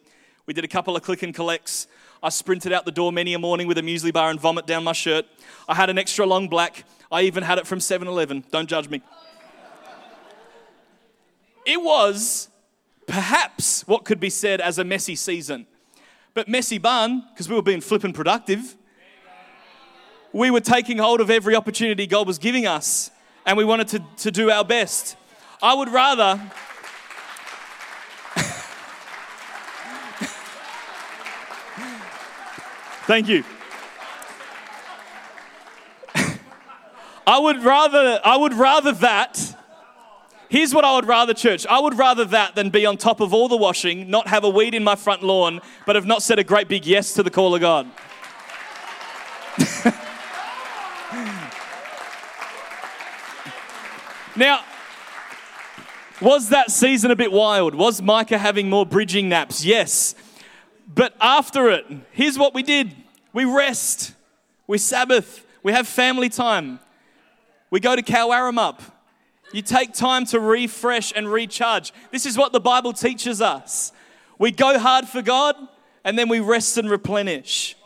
We 0.46 0.54
did 0.54 0.64
a 0.64 0.68
couple 0.68 0.96
of 0.96 1.02
click 1.02 1.22
and 1.22 1.34
collects. 1.34 1.86
I 2.22 2.30
sprinted 2.30 2.72
out 2.72 2.84
the 2.84 2.90
door 2.90 3.12
many 3.12 3.34
a 3.34 3.38
morning 3.38 3.66
with 3.66 3.78
a 3.78 3.82
muesli 3.82 4.12
bar 4.12 4.30
and 4.30 4.40
vomit 4.40 4.66
down 4.66 4.84
my 4.84 4.92
shirt. 4.92 5.26
I 5.68 5.74
had 5.74 5.90
an 5.90 5.98
extra 5.98 6.24
long 6.24 6.48
black. 6.48 6.84
I 7.12 7.22
even 7.22 7.42
had 7.42 7.58
it 7.58 7.66
from 7.66 7.80
7 7.80 8.08
Eleven. 8.08 8.44
Don't 8.50 8.68
judge 8.68 8.88
me. 8.88 9.02
It 11.66 11.82
was 11.82 12.48
perhaps 13.06 13.86
what 13.86 14.04
could 14.04 14.20
be 14.20 14.30
said 14.30 14.60
as 14.62 14.78
a 14.78 14.84
messy 14.84 15.14
season. 15.14 15.66
But 16.32 16.48
messy 16.48 16.78
bun, 16.78 17.26
because 17.30 17.48
we 17.48 17.54
were 17.54 17.62
being 17.62 17.82
flippin' 17.82 18.12
productive. 18.14 18.76
We 20.32 20.50
were 20.50 20.60
taking 20.60 20.98
hold 20.98 21.20
of 21.20 21.30
every 21.30 21.54
opportunity 21.54 22.06
God 22.06 22.26
was 22.26 22.38
giving 22.38 22.66
us, 22.66 23.10
and 23.48 23.56
we 23.56 23.64
wanted 23.64 23.88
to, 23.88 24.04
to 24.18 24.30
do 24.30 24.50
our 24.50 24.62
best. 24.62 25.16
I 25.62 25.72
would 25.72 25.88
rather. 25.88 26.36
Thank 33.06 33.26
you. 33.28 33.42
I 37.26 37.38
would 37.38 37.64
rather, 37.64 38.20
I 38.22 38.36
would 38.36 38.52
rather 38.52 38.92
that. 38.92 39.56
Here's 40.50 40.74
what 40.74 40.84
I 40.84 40.94
would 40.96 41.06
rather, 41.06 41.32
church. 41.32 41.66
I 41.68 41.80
would 41.80 41.96
rather 41.96 42.26
that 42.26 42.54
than 42.54 42.68
be 42.68 42.84
on 42.84 42.98
top 42.98 43.20
of 43.20 43.32
all 43.32 43.48
the 43.48 43.56
washing, 43.56 44.10
not 44.10 44.28
have 44.28 44.44
a 44.44 44.50
weed 44.50 44.74
in 44.74 44.84
my 44.84 44.94
front 44.94 45.22
lawn, 45.22 45.62
but 45.86 45.96
have 45.96 46.04
not 46.04 46.22
said 46.22 46.38
a 46.38 46.44
great 46.44 46.68
big 46.68 46.84
yes 46.84 47.14
to 47.14 47.22
the 47.22 47.30
call 47.30 47.54
of 47.54 47.62
God. 47.62 47.90
Now, 54.38 54.64
was 56.20 56.48
that 56.48 56.70
season 56.70 57.10
a 57.10 57.16
bit 57.16 57.30
wild? 57.30 57.74
Was 57.74 58.02
Micah 58.02 58.38
having 58.38 58.68
more 58.68 58.84
bridging 58.84 59.28
naps? 59.28 59.64
Yes. 59.64 60.14
But 60.92 61.14
after 61.20 61.70
it, 61.70 61.86
here's 62.12 62.38
what 62.38 62.54
we 62.54 62.62
did 62.62 62.94
we 63.32 63.44
rest. 63.44 64.14
We 64.66 64.78
Sabbath. 64.78 65.44
We 65.62 65.72
have 65.72 65.86
family 65.86 66.28
time. 66.28 66.80
We 67.70 67.80
go 67.80 67.94
to 67.94 68.02
Cowarum 68.02 68.82
You 69.52 69.62
take 69.62 69.92
time 69.92 70.24
to 70.26 70.40
refresh 70.40 71.12
and 71.14 71.30
recharge. 71.30 71.92
This 72.10 72.26
is 72.26 72.36
what 72.36 72.52
the 72.52 72.60
Bible 72.60 72.92
teaches 72.92 73.40
us. 73.40 73.92
We 74.38 74.50
go 74.50 74.78
hard 74.78 75.06
for 75.06 75.22
God 75.22 75.56
and 76.04 76.18
then 76.18 76.28
we 76.28 76.40
rest 76.40 76.78
and 76.78 76.90
replenish. 76.90 77.76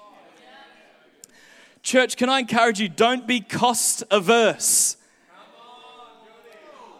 Church, 1.83 2.17
can 2.17 2.29
I 2.29 2.41
encourage 2.41 2.81
you? 2.81 2.89
Don't 2.89 3.27
be 3.27 3.41
cost 3.41 4.05
averse. 4.11 4.97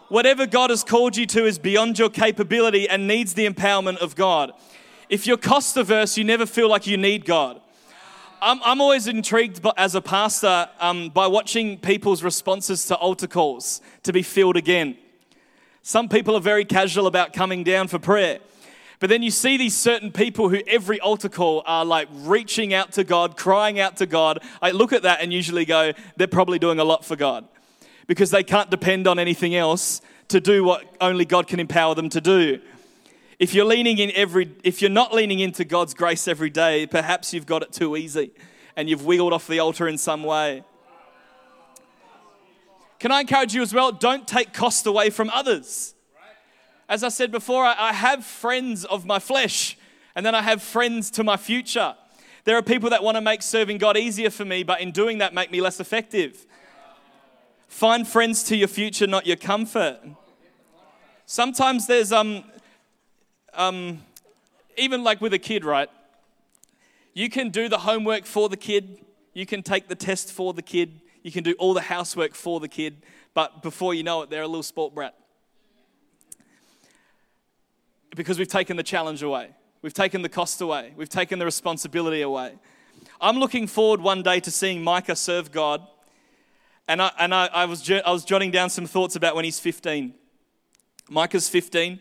Whatever 0.09 0.45
God 0.45 0.69
has 0.69 0.83
called 0.83 1.15
you 1.15 1.25
to 1.27 1.45
is 1.45 1.57
beyond 1.57 1.97
your 1.97 2.09
capability 2.09 2.87
and 2.89 3.07
needs 3.07 3.33
the 3.33 3.47
empowerment 3.49 3.97
of 3.97 4.15
God. 4.15 4.51
If 5.09 5.25
you're 5.25 5.37
cost 5.37 5.77
averse, 5.77 6.17
you 6.17 6.23
never 6.23 6.45
feel 6.45 6.69
like 6.69 6.85
you 6.85 6.97
need 6.97 7.25
God. 7.25 7.61
I'm, 8.41 8.59
I'm 8.63 8.81
always 8.81 9.07
intrigued 9.07 9.61
by, 9.61 9.71
as 9.77 9.95
a 9.95 10.01
pastor 10.01 10.67
um, 10.79 11.09
by 11.09 11.27
watching 11.27 11.77
people's 11.77 12.21
responses 12.21 12.85
to 12.87 12.95
altar 12.95 13.27
calls 13.27 13.79
to 14.03 14.11
be 14.11 14.21
filled 14.21 14.57
again. 14.57 14.97
Some 15.81 16.09
people 16.09 16.35
are 16.35 16.41
very 16.41 16.65
casual 16.65 17.07
about 17.07 17.31
coming 17.31 17.63
down 17.63 17.87
for 17.87 17.99
prayer. 17.99 18.39
But 18.99 19.09
then 19.09 19.23
you 19.23 19.31
see 19.31 19.57
these 19.57 19.75
certain 19.75 20.11
people 20.11 20.49
who 20.49 20.61
every 20.67 20.99
altar 20.99 21.29
call 21.29 21.63
are 21.65 21.85
like 21.85 22.07
reaching 22.11 22.73
out 22.73 22.91
to 22.93 23.03
God, 23.03 23.37
crying 23.37 23.79
out 23.79 23.97
to 23.97 24.05
God. 24.05 24.39
I 24.61 24.71
look 24.71 24.93
at 24.93 25.03
that 25.03 25.21
and 25.21 25.31
usually 25.31 25.65
go, 25.65 25.93
they're 26.17 26.27
probably 26.27 26.59
doing 26.59 26.79
a 26.79 26.83
lot 26.83 27.05
for 27.05 27.15
God 27.15 27.47
because 28.07 28.31
they 28.31 28.43
can't 28.43 28.69
depend 28.69 29.07
on 29.07 29.19
anything 29.19 29.55
else 29.55 30.01
to 30.29 30.39
do 30.39 30.63
what 30.63 30.83
only 31.01 31.25
God 31.25 31.47
can 31.47 31.59
empower 31.59 31.95
them 31.95 32.09
to 32.09 32.21
do. 32.21 32.59
If 33.39 33.53
you're 33.53 33.65
leaning 33.65 33.97
in 33.97 34.11
every 34.15 34.51
if 34.63 34.81
you're 34.81 34.91
not 34.91 35.13
leaning 35.13 35.39
into 35.39 35.65
God's 35.65 35.93
grace 35.93 36.27
every 36.27 36.49
day, 36.49 36.85
perhaps 36.87 37.33
you've 37.33 37.45
got 37.45 37.61
it 37.61 37.73
too 37.73 37.97
easy 37.97 38.31
and 38.75 38.89
you've 38.89 39.05
wiggled 39.05 39.33
off 39.33 39.47
the 39.47 39.59
altar 39.59 39.87
in 39.87 39.97
some 39.97 40.23
way. 40.23 40.63
Can 42.99 43.11
I 43.11 43.21
encourage 43.21 43.53
you 43.53 43.61
as 43.61 43.73
well? 43.73 43.91
Don't 43.91 44.27
take 44.27 44.53
cost 44.53 44.85
away 44.85 45.09
from 45.09 45.29
others. 45.29 45.93
As 46.87 47.03
I 47.03 47.09
said 47.09 47.31
before, 47.31 47.65
I 47.65 47.91
have 47.91 48.25
friends 48.25 48.85
of 48.85 49.05
my 49.05 49.19
flesh, 49.19 49.77
and 50.15 50.25
then 50.25 50.35
I 50.35 50.41
have 50.41 50.61
friends 50.61 51.09
to 51.11 51.23
my 51.23 51.37
future. 51.37 51.95
There 52.45 52.57
are 52.57 52.61
people 52.61 52.89
that 52.91 53.03
want 53.03 53.15
to 53.15 53.21
make 53.21 53.41
serving 53.41 53.77
God 53.77 53.97
easier 53.97 54.29
for 54.29 54.45
me, 54.45 54.63
but 54.63 54.81
in 54.81 54.91
doing 54.91 55.17
that, 55.19 55.33
make 55.33 55.49
me 55.49 55.61
less 55.61 55.79
effective. 55.79 56.45
Find 57.73 58.07
friends 58.07 58.43
to 58.43 58.55
your 58.55 58.67
future, 58.67 59.07
not 59.07 59.25
your 59.25 59.35
comfort. 59.35 59.99
Sometimes 61.25 61.87
there's 61.87 62.11
um, 62.11 62.43
um, 63.55 64.03
even 64.77 65.03
like 65.03 65.21
with 65.21 65.33
a 65.33 65.39
kid, 65.39 65.65
right? 65.65 65.89
You 67.15 67.31
can 67.31 67.49
do 67.49 67.67
the 67.67 67.79
homework 67.79 68.25
for 68.25 68.47
the 68.47 68.57
kid, 68.57 68.99
you 69.33 69.47
can 69.47 69.63
take 69.63 69.87
the 69.87 69.95
test 69.95 70.31
for 70.31 70.53
the 70.53 70.61
kid, 70.61 71.01
you 71.23 71.31
can 71.31 71.43
do 71.43 71.53
all 71.53 71.73
the 71.73 71.81
housework 71.81 72.35
for 72.35 72.59
the 72.59 72.67
kid, 72.67 73.01
but 73.33 73.63
before 73.63 73.95
you 73.95 74.03
know 74.03 74.21
it, 74.21 74.29
they're 74.29 74.43
a 74.43 74.47
little 74.47 74.61
sport 74.61 74.93
brat. 74.93 75.15
Because 78.15 78.37
we've 78.37 78.47
taken 78.47 78.77
the 78.77 78.83
challenge 78.83 79.23
away, 79.23 79.49
we've 79.81 79.95
taken 79.95 80.21
the 80.21 80.29
cost 80.29 80.61
away, 80.61 80.93
we've 80.95 81.09
taken 81.09 81.39
the 81.39 81.45
responsibility 81.45 82.21
away. 82.21 82.53
I'm 83.19 83.39
looking 83.39 83.65
forward 83.65 83.99
one 83.99 84.21
day 84.21 84.39
to 84.41 84.51
seeing 84.51 84.83
Micah 84.83 85.15
serve 85.15 85.51
God. 85.51 85.87
And 86.87 87.01
I, 87.01 87.11
and 87.17 87.33
I, 87.33 87.47
I, 87.47 87.65
was, 87.65 87.89
I 87.89 88.11
was 88.11 88.25
jotting 88.25 88.51
down 88.51 88.69
some 88.69 88.85
thoughts 88.85 89.15
about 89.15 89.35
when 89.35 89.45
he's 89.45 89.59
15. 89.59 90.13
Micah's 91.09 91.47
15. 91.47 91.99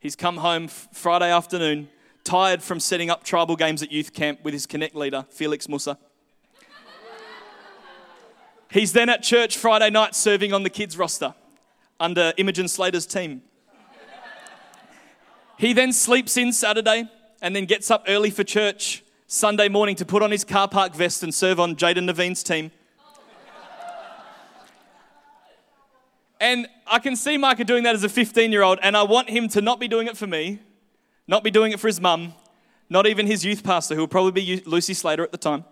He's 0.00 0.16
come 0.16 0.38
home 0.38 0.68
Friday 0.68 1.30
afternoon, 1.30 1.88
tired 2.24 2.62
from 2.62 2.80
setting 2.80 3.10
up 3.10 3.24
tribal 3.24 3.56
games 3.56 3.82
at 3.82 3.92
youth 3.92 4.12
camp 4.12 4.40
with 4.44 4.54
his 4.54 4.66
Connect 4.66 4.94
leader, 4.94 5.26
Felix 5.30 5.68
Musa. 5.68 5.98
He's 8.70 8.92
then 8.92 9.08
at 9.08 9.22
church 9.22 9.56
Friday 9.56 9.90
night 9.90 10.14
serving 10.14 10.52
on 10.52 10.62
the 10.62 10.70
kids' 10.70 10.96
roster 10.96 11.34
under 11.98 12.32
Imogen 12.36 12.68
Slater's 12.68 13.06
team. 13.06 13.42
He 15.58 15.72
then 15.72 15.92
sleeps 15.92 16.36
in 16.36 16.52
Saturday 16.52 17.10
and 17.42 17.56
then 17.56 17.64
gets 17.64 17.90
up 17.90 18.04
early 18.06 18.30
for 18.30 18.44
church 18.44 19.02
Sunday 19.26 19.68
morning 19.68 19.96
to 19.96 20.04
put 20.04 20.22
on 20.22 20.30
his 20.30 20.44
car 20.44 20.68
park 20.68 20.94
vest 20.94 21.22
and 21.22 21.34
serve 21.34 21.58
on 21.58 21.76
Jaden 21.76 22.08
Naveen's 22.08 22.42
team. 22.42 22.70
And 26.40 26.68
I 26.86 26.98
can 26.98 27.16
see 27.16 27.36
Micah 27.36 27.64
doing 27.64 27.82
that 27.82 27.94
as 27.94 28.04
a 28.04 28.08
15 28.08 28.52
year 28.52 28.62
old, 28.62 28.78
and 28.82 28.96
I 28.96 29.02
want 29.02 29.28
him 29.28 29.48
to 29.48 29.60
not 29.60 29.80
be 29.80 29.88
doing 29.88 30.06
it 30.06 30.16
for 30.16 30.26
me, 30.26 30.60
not 31.26 31.42
be 31.42 31.50
doing 31.50 31.72
it 31.72 31.80
for 31.80 31.88
his 31.88 32.00
mum, 32.00 32.34
not 32.88 33.06
even 33.06 33.26
his 33.26 33.44
youth 33.44 33.64
pastor, 33.64 33.94
who 33.94 34.02
will 34.02 34.08
probably 34.08 34.32
be 34.32 34.62
Lucy 34.64 34.94
Slater 34.94 35.22
at 35.22 35.32
the 35.32 35.38
time. 35.38 35.64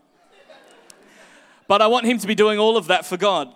But 1.68 1.82
I 1.82 1.86
want 1.86 2.06
him 2.06 2.18
to 2.18 2.26
be 2.26 2.34
doing 2.34 2.58
all 2.58 2.76
of 2.76 2.88
that 2.88 3.06
for 3.06 3.16
God. 3.16 3.52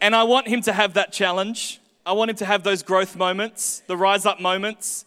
And 0.00 0.14
I 0.14 0.24
want 0.24 0.48
him 0.48 0.60
to 0.62 0.72
have 0.72 0.94
that 0.94 1.12
challenge. 1.12 1.80
I 2.04 2.12
want 2.12 2.30
him 2.30 2.36
to 2.36 2.44
have 2.44 2.62
those 2.62 2.82
growth 2.82 3.16
moments, 3.16 3.82
the 3.86 3.96
rise 3.96 4.26
up 4.26 4.40
moments, 4.40 5.04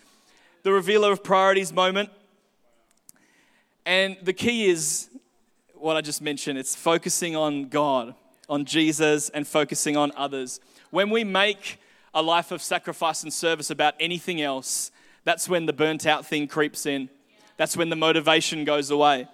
the 0.64 0.72
revealer 0.72 1.12
of 1.12 1.24
priorities 1.24 1.72
moment. 1.72 2.10
And 3.86 4.18
the 4.22 4.34
key 4.34 4.68
is 4.70 5.10
what 5.74 5.96
I 5.96 6.02
just 6.02 6.22
mentioned 6.22 6.58
it's 6.58 6.76
focusing 6.76 7.36
on 7.36 7.70
God 7.70 8.16
on 8.50 8.66
Jesus 8.66 9.30
and 9.30 9.48
focusing 9.48 9.96
on 9.96 10.12
others. 10.18 10.60
When 10.90 11.10
we 11.10 11.24
make 11.24 11.80
a 12.14 12.22
life 12.22 12.52
of 12.52 12.62
sacrifice 12.62 13.24
and 13.24 13.32
service 13.32 13.70
about 13.70 13.94
anything 14.00 14.42
else, 14.42 14.92
that's 15.24 15.48
when 15.48 15.66
the 15.66 15.74
burnt 15.74 16.06
out 16.06 16.26
thing 16.26 16.48
creeps 16.48 16.86
in. 16.86 17.10
That's 17.58 17.78
when 17.78 17.90
the 17.90 17.96
motivation 17.96 18.66
goes 18.66 18.90
away. 18.90 19.28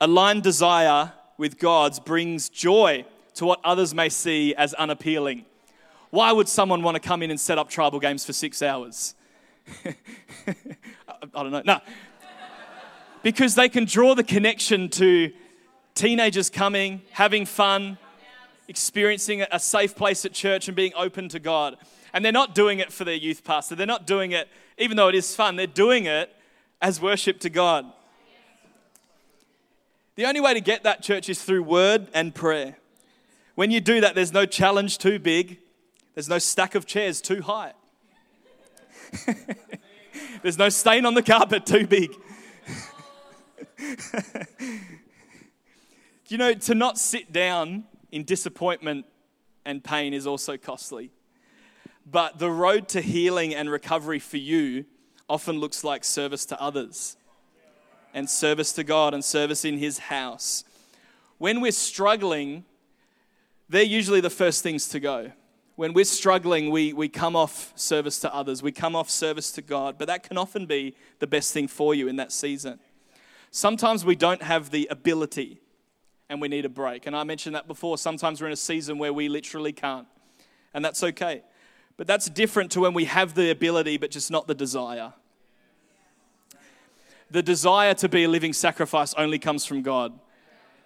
Aligned 0.00 0.42
desire 0.42 1.12
with 1.38 1.58
God's 1.58 1.98
brings 2.00 2.48
joy 2.48 3.04
to 3.34 3.46
what 3.46 3.60
others 3.64 3.94
may 3.94 4.08
see 4.08 4.54
as 4.54 4.74
unappealing. 4.74 5.46
Why 6.10 6.30
would 6.32 6.48
someone 6.48 6.82
want 6.82 6.96
to 6.96 7.00
come 7.00 7.22
in 7.22 7.30
and 7.30 7.40
set 7.40 7.58
up 7.58 7.70
tribal 7.70 7.98
games 7.98 8.26
for 8.26 8.32
six 8.34 8.60
hours? 8.60 9.14
I 9.86 9.94
don't 11.32 11.50
know. 11.50 11.62
No. 11.64 11.80
Because 13.22 13.54
they 13.54 13.68
can 13.68 13.84
draw 13.86 14.14
the 14.14 14.24
connection 14.24 14.88
to 14.90 15.32
teenagers 15.94 16.50
coming, 16.50 17.02
having 17.12 17.46
fun, 17.46 17.96
experiencing 18.72 19.44
a 19.52 19.60
safe 19.60 19.94
place 19.94 20.24
at 20.24 20.32
church 20.32 20.66
and 20.66 20.74
being 20.74 20.92
open 20.96 21.28
to 21.28 21.38
God. 21.38 21.76
And 22.14 22.24
they're 22.24 22.32
not 22.32 22.54
doing 22.54 22.78
it 22.78 22.90
for 22.90 23.04
their 23.04 23.14
youth 23.14 23.44
pastor. 23.44 23.74
They're 23.74 23.86
not 23.86 24.06
doing 24.06 24.32
it, 24.32 24.48
even 24.78 24.96
though 24.96 25.08
it 25.08 25.14
is 25.14 25.36
fun, 25.36 25.56
they're 25.56 25.66
doing 25.66 26.06
it 26.06 26.34
as 26.80 26.98
worship 26.98 27.38
to 27.40 27.50
God. 27.50 27.84
The 30.14 30.24
only 30.24 30.40
way 30.40 30.54
to 30.54 30.60
get 30.62 30.84
that 30.84 31.02
church 31.02 31.28
is 31.28 31.42
through 31.42 31.64
word 31.64 32.08
and 32.14 32.34
prayer. 32.34 32.78
When 33.56 33.70
you 33.70 33.82
do 33.82 34.00
that, 34.00 34.14
there's 34.14 34.32
no 34.32 34.46
challenge 34.46 34.96
too 34.96 35.18
big, 35.18 35.58
there's 36.14 36.30
no 36.30 36.38
stack 36.38 36.74
of 36.74 36.86
chairs 36.86 37.20
too 37.20 37.42
high, 37.42 37.74
there's 40.42 40.56
no 40.56 40.70
stain 40.70 41.04
on 41.04 41.12
the 41.12 41.22
carpet 41.22 41.66
too 41.66 41.86
big. 41.86 42.14
you 46.28 46.38
know, 46.38 46.54
to 46.54 46.74
not 46.74 46.98
sit 46.98 47.32
down 47.32 47.84
in 48.12 48.24
disappointment 48.24 49.06
and 49.64 49.82
pain 49.82 50.14
is 50.14 50.26
also 50.26 50.56
costly. 50.56 51.10
But 52.04 52.38
the 52.38 52.50
road 52.50 52.88
to 52.88 53.00
healing 53.00 53.54
and 53.54 53.70
recovery 53.70 54.18
for 54.18 54.36
you 54.36 54.84
often 55.28 55.58
looks 55.58 55.82
like 55.82 56.04
service 56.04 56.44
to 56.46 56.60
others 56.60 57.16
and 58.12 58.28
service 58.28 58.72
to 58.74 58.84
God 58.84 59.14
and 59.14 59.24
service 59.24 59.64
in 59.64 59.78
His 59.78 59.98
house. 59.98 60.64
When 61.38 61.60
we're 61.60 61.72
struggling, 61.72 62.64
they're 63.68 63.82
usually 63.82 64.20
the 64.20 64.30
first 64.30 64.62
things 64.62 64.88
to 64.90 65.00
go. 65.00 65.32
When 65.76 65.94
we're 65.94 66.04
struggling, 66.04 66.70
we, 66.70 66.92
we 66.92 67.08
come 67.08 67.34
off 67.34 67.72
service 67.76 68.20
to 68.20 68.34
others, 68.34 68.62
we 68.62 68.72
come 68.72 68.94
off 68.94 69.08
service 69.08 69.50
to 69.52 69.62
God, 69.62 69.96
but 69.98 70.06
that 70.08 70.22
can 70.22 70.36
often 70.36 70.66
be 70.66 70.94
the 71.18 71.26
best 71.26 71.54
thing 71.54 71.66
for 71.66 71.94
you 71.94 72.08
in 72.08 72.16
that 72.16 72.30
season. 72.30 72.78
Sometimes 73.50 74.04
we 74.04 74.14
don't 74.14 74.42
have 74.42 74.70
the 74.70 74.86
ability 74.90 75.61
and 76.32 76.40
we 76.40 76.48
need 76.48 76.64
a 76.64 76.68
break. 76.70 77.06
And 77.06 77.14
I 77.14 77.24
mentioned 77.24 77.54
that 77.54 77.68
before. 77.68 77.98
Sometimes 77.98 78.40
we're 78.40 78.46
in 78.46 78.54
a 78.54 78.56
season 78.56 78.96
where 78.96 79.12
we 79.12 79.28
literally 79.28 79.72
can't, 79.72 80.06
and 80.72 80.82
that's 80.82 81.02
okay. 81.02 81.42
But 81.98 82.06
that's 82.06 82.30
different 82.30 82.70
to 82.72 82.80
when 82.80 82.94
we 82.94 83.04
have 83.04 83.34
the 83.34 83.50
ability, 83.50 83.98
but 83.98 84.10
just 84.10 84.30
not 84.30 84.46
the 84.46 84.54
desire. 84.54 85.12
The 87.30 87.42
desire 87.42 87.92
to 87.94 88.08
be 88.08 88.24
a 88.24 88.28
living 88.28 88.54
sacrifice 88.54 89.12
only 89.14 89.38
comes 89.38 89.66
from 89.66 89.82
God. 89.82 90.18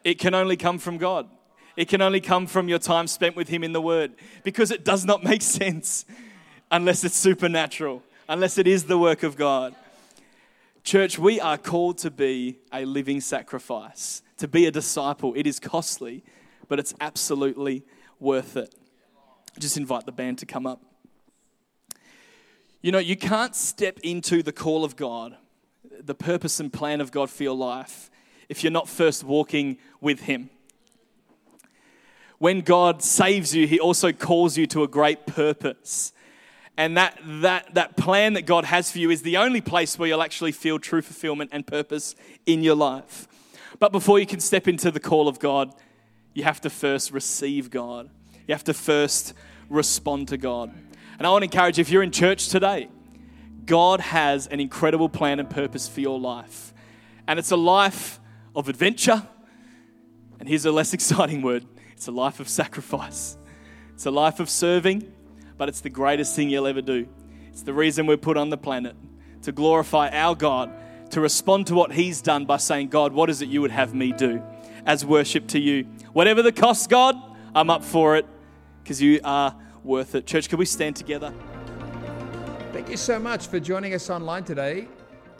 It 0.02 0.18
can 0.18 0.34
only 0.34 0.56
come 0.56 0.78
from 0.78 0.98
God. 0.98 1.28
It 1.76 1.88
can 1.88 2.02
only 2.02 2.20
come 2.20 2.48
from 2.48 2.68
your 2.68 2.80
time 2.80 3.06
spent 3.06 3.36
with 3.36 3.48
Him 3.48 3.62
in 3.62 3.72
the 3.72 3.80
Word 3.80 4.14
because 4.42 4.72
it 4.72 4.84
does 4.84 5.04
not 5.04 5.22
make 5.22 5.42
sense 5.60 6.06
unless 6.72 7.04
it's 7.04 7.16
supernatural, 7.16 8.02
unless 8.28 8.58
it 8.58 8.66
is 8.66 8.84
the 8.84 8.98
work 8.98 9.22
of 9.22 9.36
God. 9.36 9.76
Church, 10.86 11.18
we 11.18 11.40
are 11.40 11.58
called 11.58 11.98
to 11.98 12.12
be 12.12 12.58
a 12.72 12.84
living 12.84 13.20
sacrifice 13.20 14.22
to 14.36 14.46
be 14.46 14.66
a 14.66 14.70
disciple. 14.70 15.34
It 15.34 15.44
is 15.44 15.58
costly, 15.58 16.22
but 16.68 16.78
it's 16.78 16.94
absolutely 17.00 17.84
worth 18.20 18.56
it. 18.56 18.72
Just 19.58 19.76
invite 19.76 20.06
the 20.06 20.12
band 20.12 20.38
to 20.38 20.46
come 20.46 20.64
up. 20.64 20.80
You 22.82 22.92
know, 22.92 23.00
you 23.00 23.16
can't 23.16 23.56
step 23.56 23.98
into 24.04 24.44
the 24.44 24.52
call 24.52 24.84
of 24.84 24.94
God, 24.94 25.36
the 25.98 26.14
purpose 26.14 26.60
and 26.60 26.72
plan 26.72 27.00
of 27.00 27.10
God 27.10 27.30
for 27.30 27.42
your 27.42 27.56
life, 27.56 28.08
if 28.48 28.62
you're 28.62 28.70
not 28.70 28.88
first 28.88 29.24
walking 29.24 29.78
with 30.00 30.20
Him. 30.20 30.50
When 32.38 32.60
God 32.60 33.02
saves 33.02 33.56
you, 33.56 33.66
He 33.66 33.80
also 33.80 34.12
calls 34.12 34.56
you 34.56 34.68
to 34.68 34.84
a 34.84 34.88
great 34.88 35.26
purpose. 35.26 36.12
And 36.76 36.96
that, 36.96 37.18
that, 37.24 37.74
that 37.74 37.96
plan 37.96 38.34
that 38.34 38.42
God 38.44 38.66
has 38.66 38.90
for 38.90 38.98
you 38.98 39.10
is 39.10 39.22
the 39.22 39.38
only 39.38 39.60
place 39.60 39.98
where 39.98 40.08
you'll 40.08 40.22
actually 40.22 40.52
feel 40.52 40.78
true 40.78 41.00
fulfillment 41.00 41.50
and 41.52 41.66
purpose 41.66 42.14
in 42.44 42.62
your 42.62 42.74
life. 42.74 43.26
But 43.78 43.92
before 43.92 44.18
you 44.18 44.26
can 44.26 44.40
step 44.40 44.68
into 44.68 44.90
the 44.90 45.00
call 45.00 45.28
of 45.28 45.38
God, 45.38 45.74
you 46.34 46.44
have 46.44 46.60
to 46.62 46.70
first 46.70 47.12
receive 47.12 47.70
God. 47.70 48.10
You 48.46 48.54
have 48.54 48.64
to 48.64 48.74
first 48.74 49.32
respond 49.70 50.28
to 50.28 50.36
God. 50.36 50.72
And 51.18 51.26
I 51.26 51.30
want 51.30 51.42
to 51.42 51.46
encourage 51.46 51.78
you, 51.78 51.82
if 51.82 51.90
you're 51.90 52.02
in 52.02 52.10
church 52.10 52.48
today, 52.48 52.88
God 53.64 54.00
has 54.00 54.46
an 54.46 54.60
incredible 54.60 55.08
plan 55.08 55.40
and 55.40 55.48
purpose 55.48 55.88
for 55.88 56.00
your 56.00 56.20
life. 56.20 56.74
And 57.26 57.38
it's 57.38 57.50
a 57.50 57.56
life 57.56 58.20
of 58.54 58.68
adventure. 58.68 59.26
And 60.38 60.48
here's 60.48 60.66
a 60.66 60.72
less 60.72 60.92
exciting 60.94 61.42
word 61.42 61.64
it's 61.92 62.06
a 62.06 62.12
life 62.12 62.38
of 62.38 62.48
sacrifice. 62.48 63.38
It's 63.94 64.04
a 64.04 64.10
life 64.10 64.40
of 64.40 64.50
serving, 64.50 65.10
but 65.56 65.68
it's 65.68 65.80
the 65.80 65.90
greatest 65.90 66.36
thing 66.36 66.50
you'll 66.50 66.66
ever 66.66 66.82
do. 66.82 67.08
It's 67.48 67.62
the 67.62 67.72
reason 67.72 68.06
we're 68.06 68.16
put 68.16 68.36
on 68.36 68.50
the 68.50 68.58
planet 68.58 68.96
to 69.42 69.52
glorify 69.52 70.08
our 70.10 70.34
God, 70.34 70.70
to 71.10 71.20
respond 71.20 71.66
to 71.68 71.74
what 71.74 71.92
He's 71.92 72.20
done 72.20 72.44
by 72.44 72.56
saying, 72.56 72.88
God, 72.88 73.12
what 73.12 73.30
is 73.30 73.42
it 73.42 73.48
you 73.48 73.60
would 73.60 73.70
have 73.70 73.94
me 73.94 74.12
do 74.12 74.42
as 74.84 75.04
worship 75.04 75.46
to 75.48 75.58
you? 75.58 75.84
Whatever 76.12 76.42
the 76.42 76.52
cost, 76.52 76.90
God, 76.90 77.16
I'm 77.54 77.70
up 77.70 77.84
for 77.84 78.16
it 78.16 78.26
because 78.82 79.00
you 79.00 79.20
are 79.24 79.56
worth 79.82 80.14
it. 80.14 80.26
Church, 80.26 80.48
can 80.48 80.58
we 80.58 80.66
stand 80.66 80.96
together? 80.96 81.32
Thank 82.72 82.90
you 82.90 82.96
so 82.96 83.18
much 83.18 83.46
for 83.46 83.58
joining 83.58 83.94
us 83.94 84.10
online 84.10 84.44
today. 84.44 84.88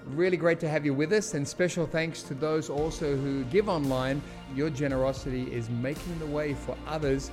Really 0.07 0.37
great 0.37 0.61
to 0.61 0.69
have 0.69 0.87
you 0.87 0.95
with 0.95 1.13
us, 1.13 1.35
and 1.35 1.47
special 1.47 1.85
thanks 1.85 2.23
to 2.23 2.35
those 2.35 2.71
also 2.71 3.17
who 3.17 3.45
give 3.45 3.69
online. 3.69 4.23
Your 4.55 4.71
generosity 4.71 5.53
is 5.53 5.69
making 5.69 6.19
the 6.21 6.27
way 6.27 6.55
for 6.55 6.77
others 6.87 7.33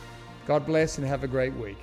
God 0.45 0.65
bless 0.65 0.97
and 0.97 1.07
have 1.07 1.23
a 1.23 1.27
great 1.27 1.53
week. 1.53 1.77